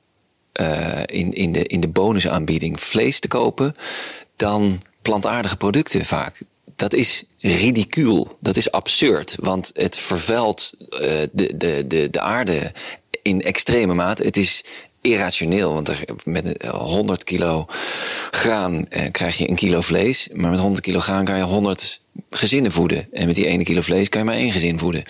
[0.61, 3.73] uh, in, in, de, in de bonusaanbieding vlees te kopen
[4.35, 6.41] dan plantaardige producten vaak.
[6.75, 8.37] Dat is ridicuul.
[8.39, 9.35] Dat is absurd.
[9.39, 10.89] Want het vervuilt uh,
[11.31, 12.73] de, de, de, de aarde
[13.21, 14.23] in extreme mate.
[14.23, 14.63] Het is
[15.01, 15.73] irrationeel.
[15.73, 17.65] Want er, met 100 kilo
[18.31, 20.29] graan eh, krijg je een kilo vlees.
[20.33, 23.07] Maar met 100 kilo graan kan je 100 gezinnen voeden.
[23.11, 25.03] En met die ene kilo vlees kan je maar één gezin voeden.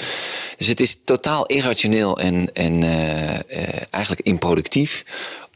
[0.57, 3.39] Dus het is totaal irrationeel en, en uh, uh,
[3.89, 5.05] eigenlijk improductief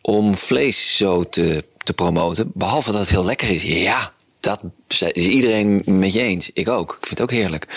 [0.01, 2.51] om vlees zo te, te promoten.
[2.53, 3.63] Behalve dat het heel lekker is.
[3.63, 6.49] Ja, dat is iedereen met je eens.
[6.53, 6.89] Ik ook.
[6.89, 7.67] Ik vind het ook heerlijk.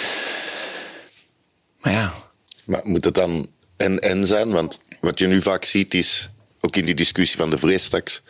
[1.80, 2.12] Maar ja.
[2.64, 4.50] Maar moet het dan en-en zijn?
[4.50, 6.28] Want wat je nu vaak ziet is,
[6.60, 8.22] ook in die discussie van de vreestaks,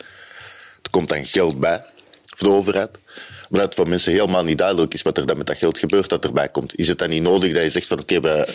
[0.83, 1.85] er komt dan geld bij
[2.25, 2.91] voor de overheid
[3.49, 5.79] Maar dat het voor mensen helemaal niet duidelijk is wat er dan met dat geld
[5.79, 6.79] gebeurt dat erbij komt.
[6.79, 8.47] Is het dan niet nodig dat je zegt van oké, okay,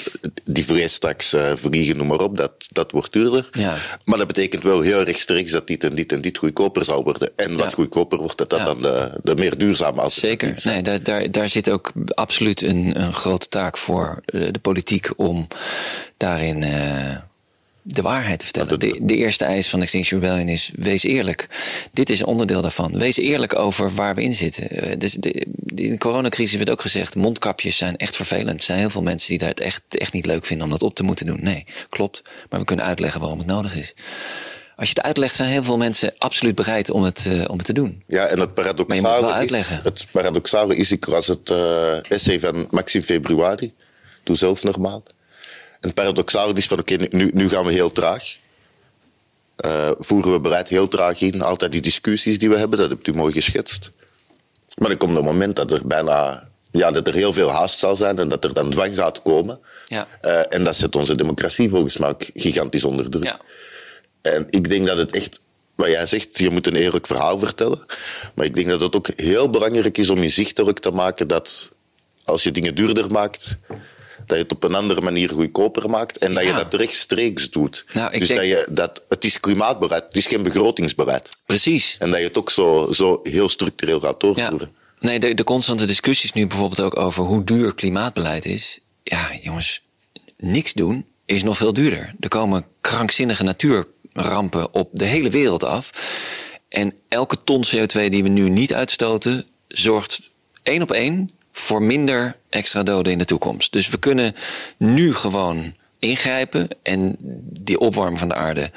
[0.44, 3.48] die vrees straks uh, vliegen, noem maar op, dat, dat wordt duurder.
[3.52, 3.76] Ja.
[4.06, 7.32] Maar dat betekent wel heel rechtstreeks dat dit en dit en dit goedkoper zal worden.
[7.36, 7.72] En wat Ja.
[7.72, 8.66] goedkoper wordt, dat dat Ja.
[8.66, 10.72] dan de, de meer duurzame alternatief Zeker.
[10.72, 15.20] Nee, daar, daar, daar zit ook absoluut een, een grote taak voor eh, de politiek
[15.20, 15.48] om
[16.18, 17.16] daarin eh,
[17.84, 18.80] de waarheid te vertellen.
[18.80, 21.48] De, de eerste eis van Extinction Rebellion is: wees eerlijk.
[21.94, 22.98] Dit is een onderdeel daarvan.
[22.98, 24.70] Wees eerlijk over waar we in zitten.
[24.70, 25.32] Eh, Dus de,
[25.76, 28.58] in de coronacrisis werd ook gezegd: mondkapjes zijn echt vervelend.
[28.58, 30.84] Er zijn heel veel mensen die daar het echt, echt niet leuk vinden om dat
[30.84, 31.40] op te moeten doen.
[31.42, 32.22] Nee, klopt.
[32.50, 33.94] Maar we kunnen uitleggen waarom het nodig is.
[34.76, 37.66] Als je het uitlegt, zijn heel veel mensen absoluut bereid om het, eh, om het
[37.66, 38.04] te doen.
[38.08, 43.04] Ja, en het paradoxale, is, het paradoxale is, ik las het eh, essay van Maxime
[43.04, 43.74] Februari,
[44.24, 45.04] doe zelf normaal.
[45.84, 48.36] Het paradoxale is van, oké, nu, nu gaan we heel traag.
[49.56, 53.08] Eh, voeren we beleid heel traag in, altijd die discussies die we hebben, dat hebt
[53.08, 53.92] u mooi geschetst.
[54.78, 57.96] Maar er komt een moment dat er bijna, ja, dat er heel veel haast zal
[57.96, 59.60] zijn en dat er dan dwang gaat komen.
[59.86, 60.08] Ja.
[60.22, 63.24] Eh, en dat zet onze democratie volgens mij ook gigantisch onder druk.
[63.24, 63.40] Ja.
[64.22, 65.42] En ik denk dat het echt,
[65.76, 67.86] wat jij zegt, je moet een eerlijk verhaal vertellen.
[68.36, 71.72] Maar ik denk dat het ook heel belangrijk is om inzichtelijk te maken dat
[72.24, 73.58] als je dingen duurder maakt,
[74.28, 77.86] dat je het op een andere manier goedkoper maakt en dat je dat rechtstreeks doet.
[77.94, 81.38] Nou, dus denk- dat je dat, het is klimaatbeleid, het is geen begrotingsbeleid.
[81.46, 81.96] Precies.
[82.00, 84.28] En dat je het ook zo, zo heel structureel gaat Ja.
[84.34, 84.72] doorvoeren.
[85.00, 88.80] Nee, de, de constante discussies nu bijvoorbeeld ook over hoe duur klimaatbeleid is.
[89.04, 89.82] Ja, jongens,
[90.38, 92.14] niks doen is nog veel duurder.
[92.20, 95.90] Er komen krankzinnige natuurrampen op de hele wereld af.
[96.70, 100.20] En elke ton CO2 die we nu niet uitstoten, zorgt
[100.64, 103.72] één op één voor minder extra doden in de toekomst.
[103.72, 104.36] Dus we kunnen
[104.78, 107.16] nu gewoon ingrijpen en
[107.60, 108.72] die opwarming van de aarde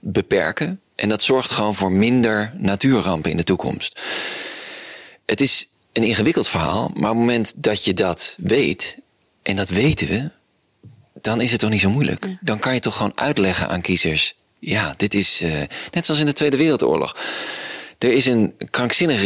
[0.00, 0.80] beperken.
[0.94, 4.00] En dat zorgt gewoon voor minder natuurrampen in de toekomst.
[5.26, 8.98] Het is een ingewikkeld verhaal, maar op het moment dat je dat weet,
[9.42, 10.30] en dat weten we,
[11.20, 12.26] dan is het toch niet zo moeilijk.
[12.40, 15.50] Dan kan je toch gewoon uitleggen aan kiezers: ja, dit is eh,
[15.90, 17.16] net zoals in de Tweede Wereldoorlog.
[17.98, 19.22] Er is een krankzinnig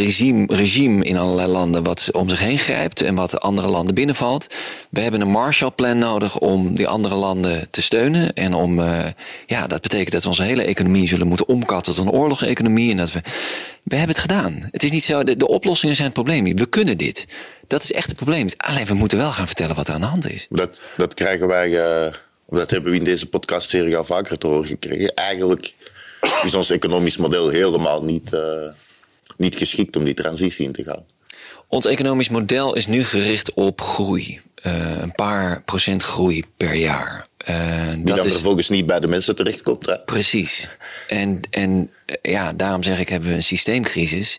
[0.47, 4.47] regime, in allerlei landen wat om zich heen grijpt en wat andere landen binnenvalt.
[4.91, 8.33] We hebben een Marshallplan nodig om die andere landen te steunen.
[8.33, 9.07] En om, eh,
[9.47, 12.91] ja, dat betekent dat we onze hele economie zullen moeten omkatten tot een oorlogseconomie.
[12.91, 13.21] En dat we,
[13.83, 14.69] we hebben het gedaan.
[14.71, 16.59] Het is niet zo, de, oplossingen zijn het probleem niet.
[16.59, 17.27] We kunnen dit.
[17.67, 18.49] Dat is echt het probleem.
[18.57, 20.47] Alleen we moeten wel gaan vertellen wat er aan de hand is.
[20.51, 22.13] Dat, dat krijgen wij, eh,
[22.49, 25.15] dat hebben we in deze podcastserie al vaker te horen gekregen.
[25.15, 25.75] Eigenlijk
[26.45, 28.69] is ons economisch model helemaal niet, eh,
[29.37, 31.05] niet geschikt om die transitie in te gaan.
[31.69, 34.41] Ons economisch model is nu gericht op groei.
[34.55, 37.27] Eh, een paar procent groei per jaar.
[37.37, 39.87] Eh, Die dat dan is vervolgens niet bij de mensen terechtkomt.
[39.87, 39.99] Hè?
[39.99, 40.69] precies.
[41.09, 41.91] En, en
[42.23, 44.39] ja, daarom zeg ik, hebben we een systeemcrisis.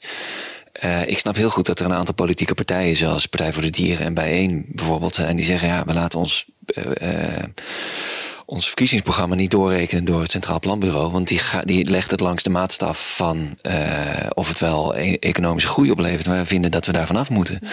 [1.05, 4.05] Ik snap heel goed dat er een aantal politieke partijen, zoals Partij voor de Dieren
[4.05, 6.45] en Bijeen bijvoorbeeld, zijn die zeggen: ja, we laten ons.
[8.53, 11.11] Ons verkiezingsprogramma niet doorrekenen door het Centraal Planbureau.
[11.11, 15.69] Want die, die legt het langs de maatstaf van eh, of het wel e- economische
[15.69, 16.27] groei oplevert.
[16.27, 17.67] Wij vinden dat we daar vanaf moeten.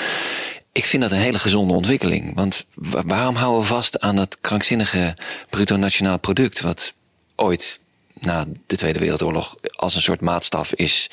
[0.73, 2.35] Ik vind dat een hele gezonde ontwikkeling.
[2.35, 5.17] Want wa- waarom houden we vast aan dat krankzinnige
[5.51, 6.61] bruto nationaal product...
[6.61, 6.95] wat
[7.37, 7.79] ooit
[8.15, 11.11] na de Tweede Wereldoorlog als een soort maatstaf is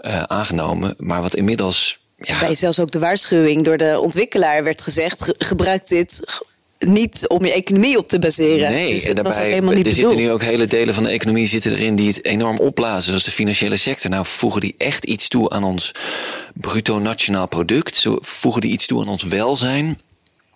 [0.00, 0.94] eh, aangenomen...
[0.98, 1.98] maar wat inmiddels...
[2.16, 6.22] Ja, Bij zelfs ook de waarschuwing door de ontwikkelaar werd gezegd: ge- gebruik dit
[6.86, 8.70] niet om je economie op te baseren.
[8.70, 10.10] Nee, dus en dat was ook daarbij helemaal niet er bedoeld.
[10.10, 13.24] zitten nu ook hele delen van de economie zitten erin die het enorm opblazen, zoals
[13.24, 14.10] de financiële sector.
[14.10, 15.94] Nou, voegen die echt iets toe aan ons
[16.54, 18.06] bruto nationaal product?
[18.20, 19.98] Voegen die iets toe aan ons welzijn?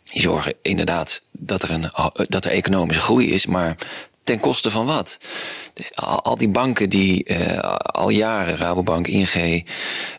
[0.04, 1.90] Die zorgen inderdaad dat er, een,
[2.28, 3.76] dat er economische groei is, maar
[4.24, 5.18] ten koste van wat?
[5.94, 9.64] Al die banken die eh, al jaren, Rabobank, ING,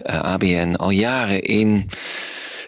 [0.02, 1.90] eh, ABN, al jaren in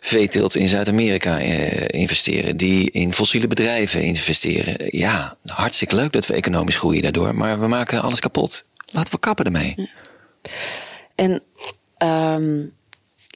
[0.08, 4.98] veeteelt in Zuid-Amerika eh, investeren, die in fossiele bedrijven investeren.
[4.98, 8.66] Ja, hartstikke leuk dat we economisch groeien daardoor, maar we maken alles kapot.
[8.92, 9.90] Laten we kappen ermee.
[11.16, 11.44] En
[11.98, 12.66] ehm,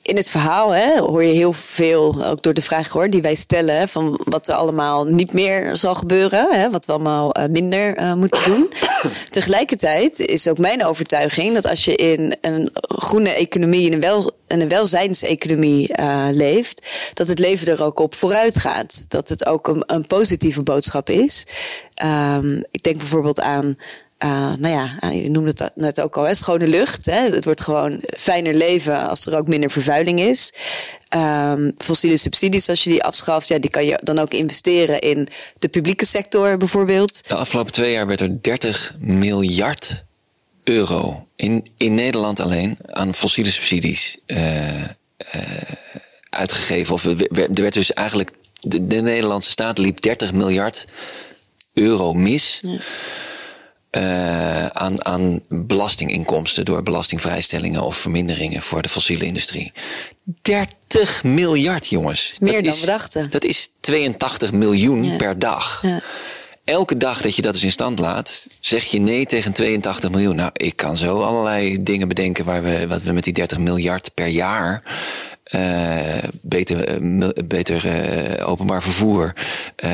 [0.02, 3.36] in het verhaal hè, hoor je heel veel, ook door de vraag hoor, die wij
[3.36, 7.50] stellen, hè, van wat er allemaal niet meer zal gebeuren, hè, wat we allemaal eh,
[7.50, 8.74] minder eh, moeten doen.
[9.30, 14.32] Tegelijkertijd is ook mijn overtuiging dat als je in een groene economie, in een, wel,
[14.48, 19.06] in een welzijnseconomie eh, leeft, dat het leven er ook op vooruit gaat.
[19.08, 21.46] Dat het ook een, een positieve boodschap is.
[21.94, 23.78] Ehm, ik denk bijvoorbeeld aan
[24.24, 27.06] uh, nou ja, je noemde het net ook al, hè, schone lucht.
[27.06, 27.30] Hè.
[27.30, 30.54] Het wordt gewoon fijner leven als er ook minder vervuiling is.
[31.16, 35.28] Um, fossiele subsidies, als je die afschaft, ja, die kan je dan ook investeren in
[35.60, 37.28] de publieke sector bijvoorbeeld.
[37.28, 40.06] De afgelopen twee jaar werd er 30 miljard
[40.64, 44.86] euro in, in Nederland alleen aan fossiele subsidies uh,
[46.30, 46.94] uitgegeven.
[46.94, 48.32] Of er werd dus eigenlijk.
[48.62, 50.86] De, de Nederlandse staat liep 30 miljard
[51.74, 52.62] euro mis.
[53.98, 59.72] Uh, aan, aan belastinginkomsten door belastingvrijstellingen of verminderingen voor de fossiele industrie.
[60.42, 62.22] 30 miljard, jongens.
[62.24, 63.30] Dat is meer dan we dachten.
[63.30, 65.80] Dat is 82 miljoen per dag.
[65.82, 66.02] Ja.
[66.64, 70.36] Elke dag dat je dat dus in stand laat, zeg je nee tegen 82 miljoen.
[70.36, 74.14] Nou, ik kan zo allerlei dingen bedenken waar we, wat we met die 30 miljard
[74.14, 74.84] per jaar
[75.56, 79.36] uh, beter, uh, beter uh, openbaar vervoer,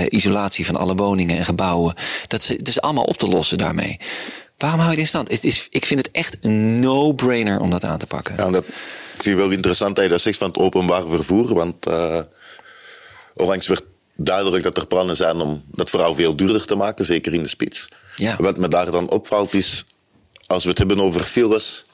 [0.10, 1.95] isolatie van alle woningen en gebouwen.
[2.28, 3.99] Dat is, dat is allemaal op te lossen daarmee.
[4.58, 5.32] Waarom hou je het in stand?
[5.32, 8.36] Het is, ik vind het echt een no-brainer om dat aan te pakken.
[8.38, 11.53] Ja, dat, ik vind het wel interessant dat je dat zegt van het openbaar vervoer.
[11.53, 11.86] Want
[13.36, 13.86] onlangs werd
[14.16, 17.49] duidelijk dat er plannen zijn om dat vooral veel duurder te maken, zeker in de
[17.49, 17.88] spits.
[18.16, 18.36] Ja.
[18.39, 19.86] Wat me daar dan opvalt is,
[20.45, 21.86] als we het hebben over files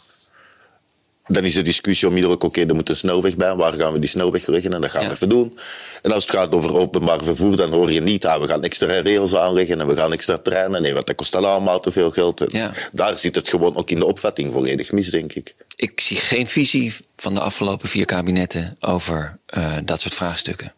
[1.28, 3.56] dan is de discussie onmiddellijk, oké, okay, er moet een snelweg bij.
[3.56, 4.74] Waar gaan we die snelweg leggen?
[4.74, 5.58] En dat gaan we even doen.
[6.02, 9.02] En als het gaat over openbaar vervoer, dan hoor je niet, ah, we gaan extra
[9.02, 10.82] rails aanleggen en we gaan extra treinen.
[10.82, 12.44] Nee, want dat kost allemaal te veel geld.
[12.48, 12.72] Ja.
[12.92, 15.56] Daar zit het gewoon ook in de opvatting volledig mis, denk ik.
[15.76, 20.74] Ik zie geen visie van de afgelopen vier kabinetten over uh, dat soort vraagstukken.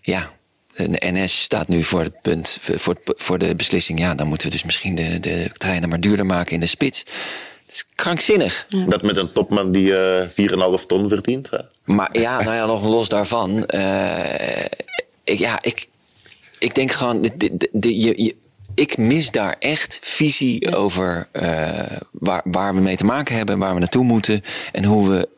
[0.00, 0.32] Ja,
[0.74, 4.52] de NS staat nu voor het punt, voor, voor de beslissing, ja, dan moeten we
[4.52, 7.04] dus misschien de, de treinen maar duurder maken in de spits
[7.72, 8.66] is krankzinnig.
[8.88, 11.50] Dat met een topman die uh, eh, 4,5 ton verdient.
[11.50, 11.58] Hè?
[11.84, 13.64] Maar ja, nou ja, nog los daarvan.
[13.74, 14.64] Uh,
[15.24, 15.88] ik, ja, ik,
[16.58, 18.34] ik denk gewoon, de, de, de, je,
[18.74, 23.72] ik mis daar echt visie over uh, waar, waar we mee te maken hebben, waar
[23.74, 24.42] we naartoe moeten
[24.72, 25.28] en hoe we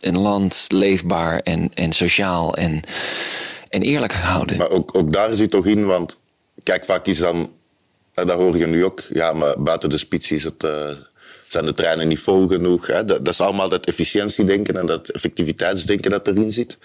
[0.00, 2.80] een land leefbaar en, en sociaal en,
[3.68, 4.58] en eerlijk houden.
[4.58, 6.20] Maar ook, ook daar zit toch in, want
[6.62, 7.50] kijk, vaak is dan,
[8.14, 10.64] en dat hoor je nu ook, ja, maar buiten de spits is het
[11.52, 12.86] zijn de treinen niet vol genoeg.
[12.86, 13.04] Hè?
[13.04, 16.78] Dat, dat, is allemaal dat efficiëntiedenken en dat effectiviteitsdenken dat erin zit.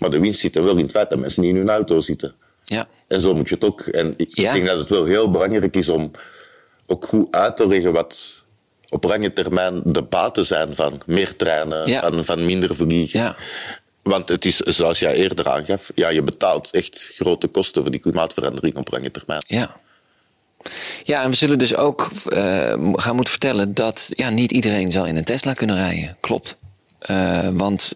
[0.00, 2.00] Maar de winst zit er wel in het feit dat mensen niet in hun auto
[2.00, 2.34] zitten.
[2.64, 2.88] Ja.
[3.08, 3.80] En zo moet je het ook.
[3.80, 6.10] En ik denk dat het wel heel belangrijk is om
[6.86, 8.44] ook goed uit te leggen wat
[8.88, 13.20] op lange termijn de baten zijn van meer treinen, van, van minder vliegen.
[13.20, 13.36] Ja.
[14.02, 18.00] Want het is, zoals jij eerder aangaf, ja, je betaalt echt grote kosten voor die
[18.00, 19.44] klimaatverandering op lange termijn.
[19.46, 19.80] Ja.
[21.04, 22.38] Ja, en we zullen dus ook uh,
[22.92, 26.16] gaan moeten vertellen dat ja, niet iedereen zal in een Tesla kunnen rijden.
[26.20, 26.56] Klopt.
[27.10, 27.92] Uh, want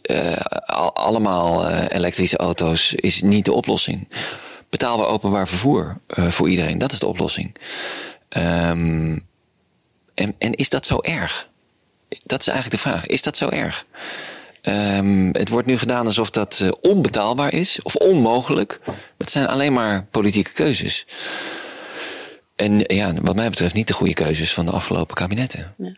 [0.66, 4.08] al, allemaal elektrische auto's is niet de oplossing.
[4.70, 7.54] Betaalbaar openbaar vervoer voor iedereen, dat is de oplossing.
[8.36, 9.26] Um,
[10.14, 11.48] en, is dat zo erg?
[12.24, 13.06] Dat is eigenlijk de vraag.
[13.06, 13.86] Is dat zo erg?
[14.62, 18.80] Um, het wordt nu gedaan alsof dat onbetaalbaar is of onmogelijk.
[19.18, 21.06] Het zijn alleen maar politieke keuzes.
[22.56, 25.74] En ja, wat mij betreft niet de goede keuzes van de afgelopen kabinetten.
[25.76, 25.92] Ja.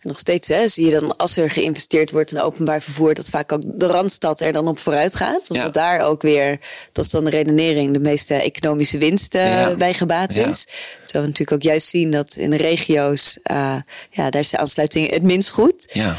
[0.00, 3.28] En nog steeds hè, zie je dan als er geïnvesteerd wordt in openbaar vervoer, dat
[3.28, 5.50] vaak ook de randstad er dan op vooruit gaat.
[5.50, 6.58] Omdat daar ook weer,
[6.92, 10.64] dat is dan de redenering, de meeste economische winst uh, bij gebaat is.
[10.64, 13.76] Terwijl we natuurlijk ook juist zien dat in de regio's, uh,
[14.10, 15.90] ja, daar is de aansluiting het minst goed.
[15.92, 16.16] Ja.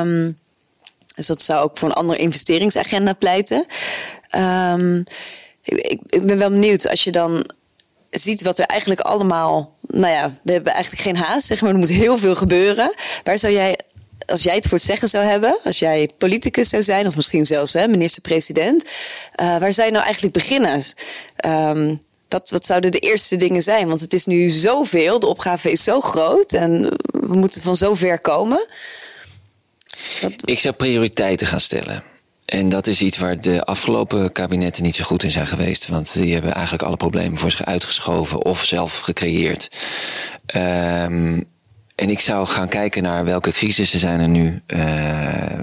[0.00, 0.38] Um,
[1.14, 3.66] dus dat zou ook voor een andere investeringsagenda pleiten.
[4.36, 5.04] Um,
[5.62, 7.46] ik, ik ben wel benieuwd als je dan
[8.18, 9.76] ziet wat er eigenlijk allemaal.
[9.80, 11.70] Nou ja, we hebben eigenlijk geen haast, zeg maar.
[11.70, 12.94] Er moet heel veel gebeuren.
[13.22, 13.78] Waar zou jij,
[14.26, 17.46] als jij het voor het zeggen zou hebben, als jij politicus zou zijn, of misschien
[17.46, 20.82] zelfs minister-president, uh, waar zou je nou eigenlijk beginnen?
[21.46, 23.88] Um, wat, wat zouden de eerste dingen zijn?
[23.88, 27.94] Want het is nu zoveel, de opgave is zo groot en we moeten van zo
[27.94, 28.66] ver komen.
[30.44, 32.02] Ik zou prioriteiten gaan stellen.
[32.44, 35.88] En dat is iets waar de afgelopen kabinetten niet zo goed in zijn geweest.
[35.88, 39.68] Want die hebben eigenlijk alle problemen voor zich uitgeschoven of zelf gecreëerd.
[40.54, 41.52] Um,
[41.94, 44.62] en ik zou gaan kijken naar welke crisissen zijn er nu.
[44.66, 45.58] Uh,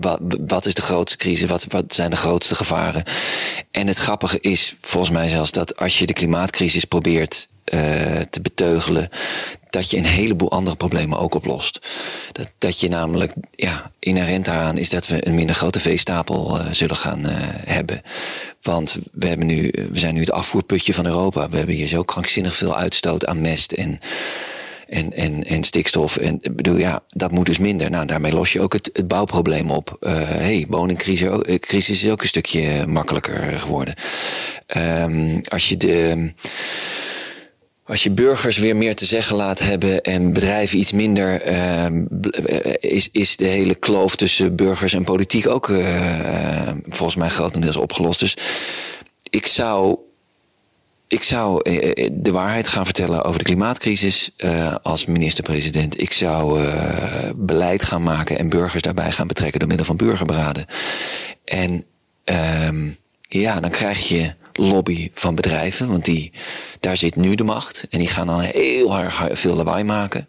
[0.00, 1.48] wat, wat, is de grootste crisis?
[1.48, 3.04] Wat, wat zijn de grootste gevaren?
[3.70, 7.80] En het grappige is volgens mij zelfs dat als je de klimaatcrisis probeert uh,
[8.30, 9.08] te beteugelen,
[9.70, 11.88] dat je een heleboel andere problemen ook oplost.
[12.32, 16.66] Dat, dat je namelijk, ja, inherent daaraan is dat we een minder grote veestapel uh,
[16.70, 17.32] zullen gaan uh,
[17.64, 18.02] hebben.
[18.62, 21.48] Want we, hebben nu, we zijn nu het afvoerputje van Europa.
[21.48, 23.98] We hebben hier zo krankzinnig veel uitstoot aan mest en
[24.90, 26.16] en, en, en stikstof.
[26.16, 27.90] En bedoel, ja, dat moet dus minder.
[27.90, 29.96] Nou, daarmee los je ook het, het bouwprobleem op.
[30.00, 33.94] Uh, hey, woningcrisis crisis is ook een stukje makkelijker geworden.
[34.76, 36.32] Um, als je de
[37.90, 42.04] als je burgers weer meer te zeggen laat hebben en bedrijven iets minder, uh,
[42.80, 48.20] is, is de hele kloof tussen burgers en politiek ook uh, volgens mij grotendeels opgelost.
[48.20, 48.36] Dus
[49.30, 49.98] ik zou
[51.08, 54.30] ik zou eh, eh, de waarheid gaan vertellen over de klimaatcrisis
[54.82, 56.00] als minister-president.
[56.00, 56.64] Ik zou
[57.36, 60.66] beleid gaan maken en burgers daarbij gaan betrekken door middel van burgerberaden.
[61.44, 61.84] En
[62.68, 62.96] um,
[63.28, 66.32] ja, dan krijg je lobby van bedrijven, want die,
[66.80, 67.86] daar zit nu de macht.
[67.90, 70.28] En die gaan dan heel erg veel lawaai maken.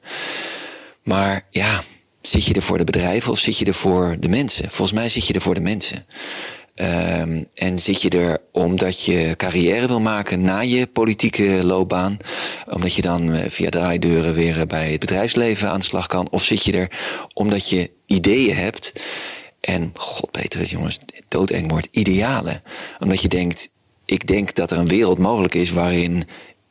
[1.04, 1.82] Maar ja,
[2.22, 4.70] zit je er voor de bedrijven of zit je er voor de mensen?
[4.70, 6.06] Volgens mij zit je er voor de mensen.
[6.76, 12.18] Um, en zit je er omdat je carrière wil maken na je politieke loopbaan,
[12.70, 16.44] omdat je dan eh, via draaideuren weer bij het bedrijfsleven aan de slag kan, of
[16.44, 16.92] zit je er
[17.34, 18.92] omdat je ideeën hebt
[19.62, 22.64] en, god beter het jongens, doodeng wordt, idealen.
[23.00, 23.70] Omdat je denkt,
[24.12, 26.24] ik denk dat er een wereld mogelijk is waarin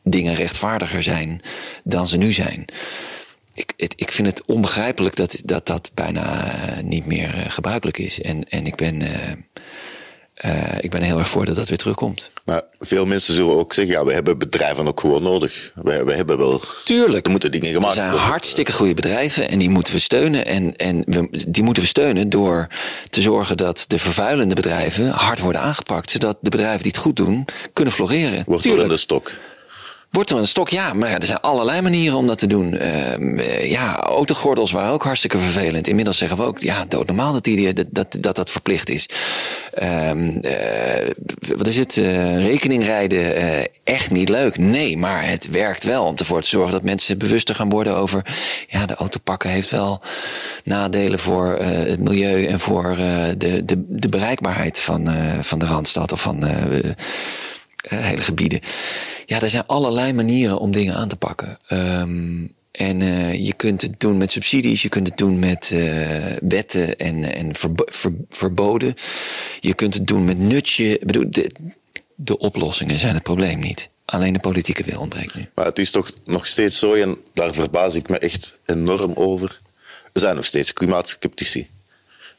[0.03, 1.41] dingen rechtvaardiger zijn
[1.85, 2.65] dan ze nu zijn.
[3.55, 8.23] Ik, ik vind het onbegrijpelijk dat dat, dat bijna eh, niet meer eh, gebruikelijk is.
[8.23, 9.03] En, en ik ben.
[10.45, 12.31] Uh, uh, ik ben heel erg voor dat dat weer terugkomt.
[12.45, 15.73] Maar veel mensen zullen ook zeggen: ja, we hebben bedrijven ook gewoon nodig.
[15.75, 16.61] We, we hebben wel.
[16.85, 17.25] Tuurlijk.
[17.25, 18.05] Er moeten dingen gemaakt worden.
[18.05, 20.47] Er zijn hartstikke goede bedrijven en die moeten we steunen.
[20.47, 22.67] En, en we, die moeten we steunen door
[23.11, 26.11] te zorgen dat de vervuilende bedrijven hard worden aangepakt.
[26.11, 28.45] Zodat de bedrijven die het goed doen, kunnen floreren.
[28.47, 28.89] Wordt Tuurlijk.
[28.89, 29.33] de stok.
[30.11, 30.69] Wordt er een stok?
[30.69, 32.75] Ja, maar er zijn allerlei manieren om dat te doen.
[32.75, 35.89] Uh, ja, autogordels waren ook hartstikke vervelend.
[35.89, 39.09] Inmiddels zeggen we ook, ja, doodnormaal dat die, dat, dat, dat, dat verplicht is.
[39.83, 40.11] Uh,
[41.57, 41.97] wat is het?
[41.97, 43.35] Uh, rekening rijden,
[43.85, 44.59] echt niet leuk.
[44.59, 48.27] Nee, maar het werkt wel om ervoor te zorgen dat mensen bewuster gaan worden over,
[48.69, 50.03] ja, de autopakken heeft wel
[50.65, 52.97] nadelen voor het milieu en voor
[53.37, 55.09] de, de, de bereikbaarheid van,
[55.41, 56.45] van de Randstad of van
[57.89, 58.61] hele gebieden.
[59.27, 61.59] Ja, er zijn allerlei manieren om dingen aan te pakken.
[61.69, 66.37] Um, en uh, je kunt het doen met subsidies, je kunt het doen met uh,
[66.41, 68.95] wetten en, en verbo ver verboden.
[69.61, 70.99] Je kunt het doen met nutje.
[70.99, 71.51] Ik bedoel, de,
[72.15, 73.89] de oplossingen zijn het probleem niet.
[74.05, 75.49] Alleen de politieke wil ontbreekt nu.
[75.55, 79.61] Maar het is toch nog steeds zo, en daar verbaas ik me echt enorm over.
[80.13, 81.69] Er zijn nog steeds klimaatskeptici.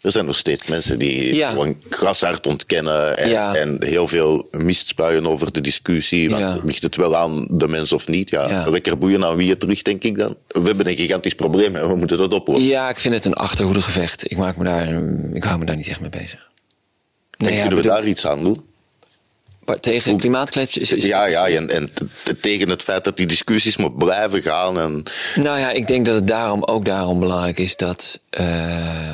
[0.02, 1.49] Er zijn nog steeds mensen die ja.
[1.49, 6.30] gewoon grashard ontkennen en, en, heel veel mist spuien over de discussie.
[6.30, 6.60] Ja.
[6.64, 8.30] Ligt het wel aan de mens of niet?
[8.30, 10.36] Ja, lekker boeien aan wie je terug, denk ik dan.
[10.47, 12.68] We hebben een gigantisch probleem en we moeten dat oplossen.
[12.68, 14.32] Ja, ik vind het een achterhoede gevecht.
[14.32, 14.88] Ik, maak me daar,
[15.34, 16.47] ik hou me daar niet echt mee bezig.
[17.38, 18.70] Nee, kunnen we daar iets aan doen?
[19.66, 21.91] Maar tegen klimaatklets is, is, Ja, ja en, en
[22.41, 24.80] tegen het feit dat die discussies maar blijven gaan.
[24.80, 25.04] En...
[25.36, 28.22] Nou ja, ik denk dat het daarom ook daarom belangrijk is dat...
[28.39, 29.12] Uh,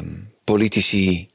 [0.54, 1.30] politici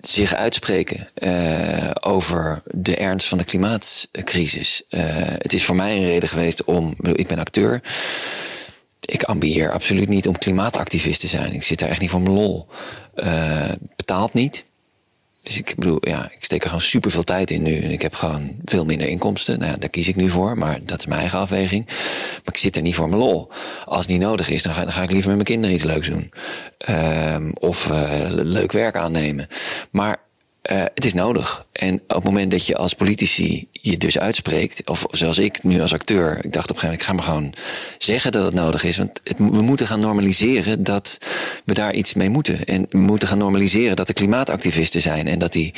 [0.00, 4.82] zich uitspreken uh, over de ernst van de klimaatcrisis.
[4.90, 6.94] Uh, het is voor mij een reden geweest om.
[7.12, 7.82] Ik ben acteur.
[9.00, 11.52] Ik ambieer absoluut niet om klimaatactivist te zijn.
[11.52, 12.66] Ik zit daar echt niet voor mijn lol.
[13.14, 14.64] Uh, betaalt niet.
[15.42, 17.80] Dus ik bedoel, ja, ik steek er gewoon super veel tijd in nu.
[17.80, 19.58] En ik heb gewoon veel minder inkomsten.
[19.58, 21.88] Nou ja, daar kies ik nu voor, maar dat is mijn eigen afweging.
[22.46, 23.48] Maar ik zit er niet voor mijn lol.
[23.84, 25.84] Als het niet nodig is, dan ga, dan ga ik liever met mijn kinderen iets
[25.84, 26.32] leuks doen.
[27.34, 29.46] Um, of uh, leuk werk aannemen.
[29.90, 30.25] Maar
[30.70, 31.66] uh, het is nodig.
[31.72, 35.80] En op het moment dat je als politici je dus uitspreekt, of zoals ik nu
[35.80, 37.54] als acteur, ik dacht op een gegeven moment, ik ga maar gewoon
[37.98, 38.96] zeggen dat het nodig is.
[38.96, 41.18] Want het, we moeten gaan normaliseren dat
[41.64, 42.64] we daar iets mee moeten.
[42.64, 45.74] En we moeten gaan normaliseren dat er klimaatactivisten zijn en dat die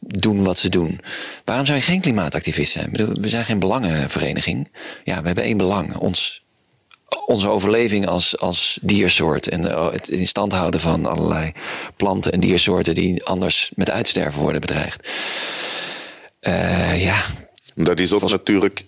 [0.00, 1.00] doen wat ze doen.
[1.44, 2.90] Waarom zou je geen klimaatactivist zijn?
[3.20, 4.68] We zijn geen belangenvereniging.
[5.04, 5.96] Ja, we hebben één belang.
[5.96, 6.43] Ons
[7.26, 11.52] onze overleving als, als diersoort en eh, het in stand houden van allerlei
[11.96, 15.08] planten en diersoorten die anders met uitsterven worden bedreigd.
[16.40, 17.24] Uh, ja.
[17.74, 18.84] Dat is ook natuurlijk.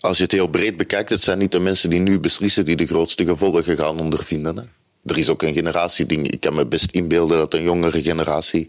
[0.00, 2.76] Als je het heel breed bekijkt, het zijn niet de mensen die nu beslissen die
[2.76, 4.56] de grootste gevolgen gaan ondervinden.
[4.56, 4.62] Hè?
[5.04, 6.30] Er is ook een generatieding.
[6.30, 8.68] Ik kan me best inbeelden dat een jongere generatie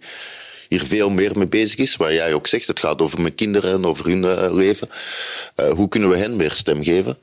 [0.69, 1.95] hier veel meer mee bezig is.
[1.95, 4.89] Waar jij ook zegt, het gaat over mijn kinderen en over hun uh, leven.
[5.55, 7.17] Uh, hoe kunnen we hen meer stem geven?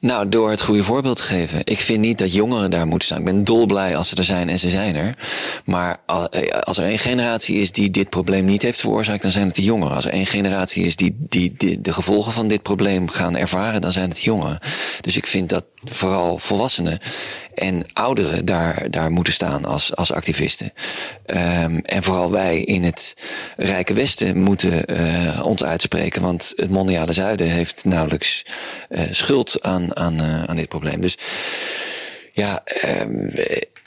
[0.00, 1.60] Nou, door het goede voorbeeld te geven.
[1.64, 3.18] Ik vind niet dat jongeren daar moeten staan.
[3.18, 5.14] Ik ben dolblij als ze er zijn en ze zijn er.
[5.64, 9.46] Maar eh, als er één generatie is die dit probleem niet heeft veroorzaakt, dan zijn
[9.46, 9.94] het de jongeren.
[9.94, 13.92] Als er één generatie is die, die, de gevolgen van dit probleem gaan ervaren, dan
[13.92, 14.58] zijn het jongeren.
[15.00, 16.98] Dus ik vind dat vooral volwassenen
[17.54, 20.72] en ouderen daar, daar moeten staan als, als activisten.
[21.26, 23.16] Um, en vooral wij in het
[23.56, 26.22] Rijke Westen moeten uh, ons uitspreken.
[26.22, 28.44] Want het mondiale zuiden heeft nauwelijks
[28.88, 31.00] uh, schuld aan, aan, uh, aan dit probleem.
[31.00, 31.18] Dus
[32.32, 32.62] ja,
[33.02, 33.32] um,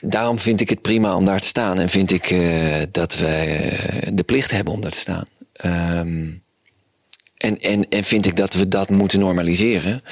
[0.01, 1.79] daarom vind ik het prima om daar te staan.
[1.79, 2.35] En vind ik
[2.91, 3.77] dat wij
[4.13, 5.25] de plicht hebben om daar te staan.
[5.65, 6.43] Um,
[7.37, 10.03] en, en, en vind ik dat we dat moeten normaliseren.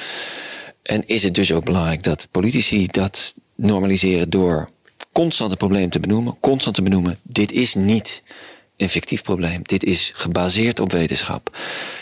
[0.83, 4.69] En is het dus ook belangrijk dat politici dat normaliseren door
[5.11, 8.23] constant het probleem te benoemen, constant te benoemen, dit is niet
[8.77, 9.61] een fictief probleem.
[9.63, 11.57] Dit is gebaseerd op wetenschap.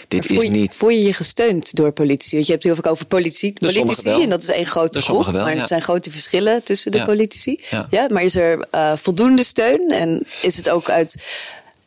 [0.08, 0.76] Dit is je, niet.
[0.76, 2.34] voel je je gesteund door politie?
[2.34, 4.22] Want je hebt heel veel over politie, politici.
[4.22, 5.26] En dat is één grote groep.
[5.26, 5.66] wel, maar er ja.
[5.66, 7.60] zijn grote verschillen tussen de politici.
[7.90, 8.08] Ja.
[8.12, 9.90] maar is er eh, voldoende steun?
[9.90, 11.16] En is het ook uit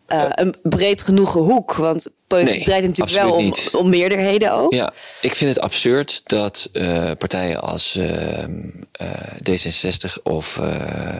[0.09, 1.75] eh, een breed genoegen hoek?
[1.75, 4.73] Want politiek Nee, draait natuurlijk wel om, om meerderheden ook.
[4.73, 8.61] Ja, ik vind het absurd dat eh, partijen als ehm,
[8.93, 9.09] eh,
[9.51, 10.55] D66 of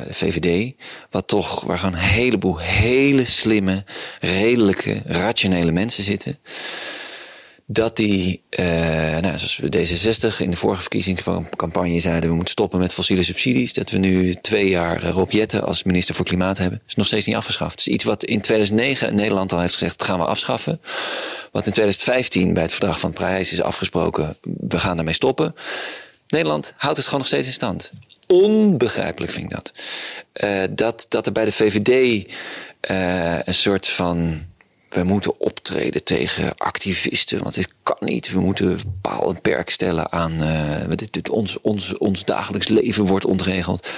[0.07, 0.75] de VVD,
[1.11, 3.85] wat toch, waar gewoon een heleboel hele slimme,
[4.21, 6.39] redelijke, rationele mensen zitten,
[7.71, 8.65] dat die, eh,
[9.19, 13.73] nou, zoals we D66 in de vorige verkiezingscampagne zeiden, we moeten stoppen met fossiele subsidies.
[13.73, 16.83] Dat we nu twee jaar eh, Rob Jetten als minister voor Klimaat hebben.
[16.87, 17.71] is nog steeds niet afgeschaft.
[17.71, 20.81] Het is iets wat in 2009 Nederland al heeft gezegd, gaan we afschaffen.
[21.53, 24.37] Wat in 2015 bij het verdrag van Parijs is afgesproken,
[24.69, 25.55] we gaan daarmee stoppen.
[26.29, 27.91] Nederland houdt het gewoon nog steeds in stand.
[28.27, 29.73] Onbegrijpelijk vind ik dat.
[30.33, 32.25] Eh, dat, dat er bij de VVD
[33.47, 34.47] een soort van.
[34.89, 38.33] We moeten optreden tegen activisten, want dit kan niet.
[38.33, 40.39] We moeten paal en perk stellen aan.
[40.97, 43.89] dit, dit, ons, ons, ons dagelijks leven wordt ontregeld.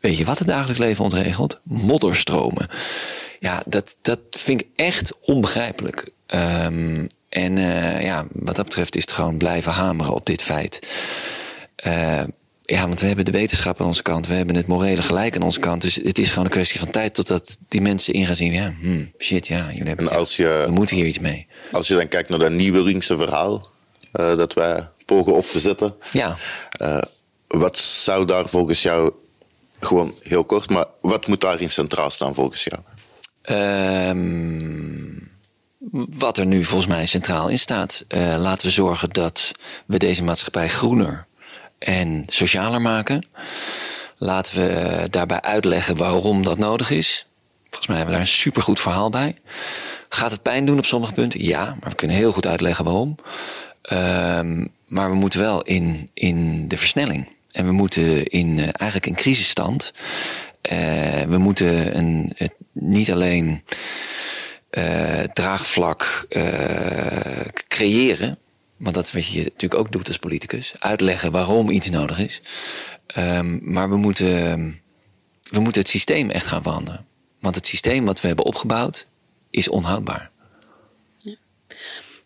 [0.00, 1.60] Weet je wat het dagelijks leven ontregelt?
[1.62, 2.68] Modderstromen.
[3.40, 6.12] Ja, dat, dat vind ik echt onbegrijpelijk.
[6.26, 10.88] Ehm, en eh, ja, wat dat betreft is het gewoon blijven hameren op dit feit.
[11.76, 12.22] Eh,
[12.72, 14.26] ja, want we hebben de wetenschap aan onze kant.
[14.26, 15.82] We hebben het morele gelijk aan onze kant.
[15.82, 18.52] Dus het is gewoon een kwestie van tijd totdat die mensen in gaan zien.
[18.52, 20.08] Ja, hmm, shit, ja, jullie hebben.
[20.10, 21.46] En als je- we moeten hier iets mee.
[21.72, 23.66] Als je dan kijkt naar dat nieuwe linkse verhaal
[24.12, 25.94] eh, dat wij pogen op te zetten.
[26.12, 26.36] Ja.
[26.70, 27.02] eh,
[27.48, 29.12] wat zou daar volgens jou,
[29.80, 32.82] gewoon heel kort, maar wat moet daarin centraal staan volgens jou?
[33.42, 35.20] Ehm,
[36.18, 38.04] wat er nu volgens mij centraal in staat.
[38.08, 39.52] Eh, laten we zorgen dat
[39.86, 41.26] we deze maatschappij groener
[41.84, 43.26] en socialer maken.
[44.16, 47.26] Laten we daarbij uitleggen waarom dat nodig is.
[47.62, 49.34] Volgens mij hebben we daar een supergoed verhaal bij.
[50.08, 51.44] Gaat het pijn doen op sommige punten?
[51.44, 53.14] Ja, maar we kunnen heel goed uitleggen waarom.
[53.82, 57.28] Ehm, maar we moeten wel in, in de versnelling.
[57.50, 59.92] En we moeten in eh, eigenlijk een crisisstand.
[60.62, 60.76] eh,
[61.22, 63.64] we moeten een, het, niet alleen
[64.70, 68.38] eh, draagvlak eh, creëren.
[68.82, 70.72] Want dat is wat je natuurlijk ook doet als politicus.
[70.78, 72.40] Uitleggen waarom iets nodig is.
[73.06, 74.80] Ehm, maar we moeten,
[75.50, 77.06] we moeten het systeem echt gaan veranderen.
[77.40, 79.06] Want het systeem wat we hebben opgebouwd
[79.50, 80.30] is onhoudbaar.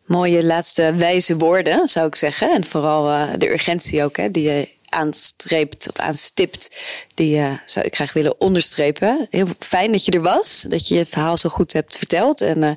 [0.06, 2.54] Mooie laatste wijze woorden, zou ik zeggen.
[2.54, 6.80] En vooral eh, de urgentie ook, hè, die je aanstreept of aanstipt.
[7.14, 9.26] Die eh, zou ik graag willen onderstrepen.
[9.30, 10.66] Heel fijn dat je er was.
[10.68, 12.40] Dat je je verhaal zo goed hebt verteld.
[12.40, 12.72] En eh,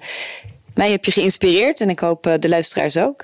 [0.74, 1.82] mij heb je geïnspireerd.
[1.82, 3.24] En ik hoop de luisteraars ook.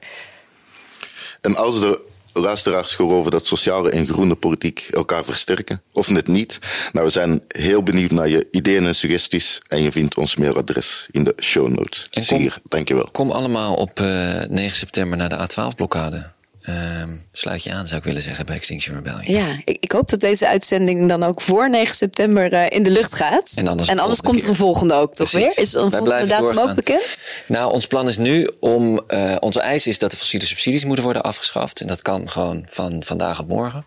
[1.46, 2.00] En als de
[2.34, 6.60] luisteraars geloven dat sociale en groene politiek elkaar versterken, of net niet,
[6.92, 9.60] nou, we zijn heel benieuwd naar je ideeën en suggesties.
[9.68, 12.08] En je vindt ons mailadres in de show notes.
[12.12, 13.10] En kom- hier, dankjewel.
[13.12, 14.06] Kom allemaal op eh,
[14.50, 16.34] 9 september naar de A12-blokkade.
[16.66, 19.36] Ehm, sluit je aan, zou ik willen zeggen, bij Extinction Rebellion.
[19.36, 22.90] Ja, ik, ik hoop dat deze uitzending dan ook voor 9 september eh, in de
[22.92, 23.52] lucht gaat.
[23.56, 25.56] En anders de komt er een volgende ook, toch Precies.
[25.56, 25.64] weer?
[25.66, 27.22] Is een Wij volgende datum ook bekend?
[27.48, 29.04] Nou, ons plan is nu om.
[29.08, 31.82] eh, onze eis is dat de fossiele subsidies moeten worden afgeschaft.
[31.82, 33.86] En dat kan gewoon van vandaag op morgen.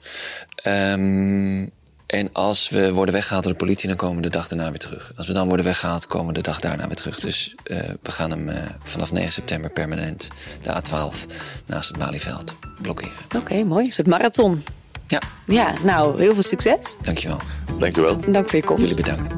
[0.62, 1.66] Ehm,
[2.08, 4.78] en als we worden weggehaald door de politie, dan komen we de dag daarna weer
[4.78, 5.12] terug.
[5.16, 7.20] Als we dan worden weggehaald, komen we de dag daarna weer terug.
[7.20, 10.28] Dus eh, we gaan hem eh, vanaf 9 september permanent
[10.62, 11.32] de A12
[11.66, 13.12] naast het Malieveld blokkeren.
[13.36, 13.84] Oké, mooi.
[13.84, 14.64] Een soort marathon.
[15.06, 16.96] Ja, Ja, nou, heel veel succes.
[17.02, 17.38] dankjewel.
[17.78, 18.20] Dankjewel.
[18.30, 18.80] Dank voor je komst.
[18.88, 19.34] Jullie bedankt.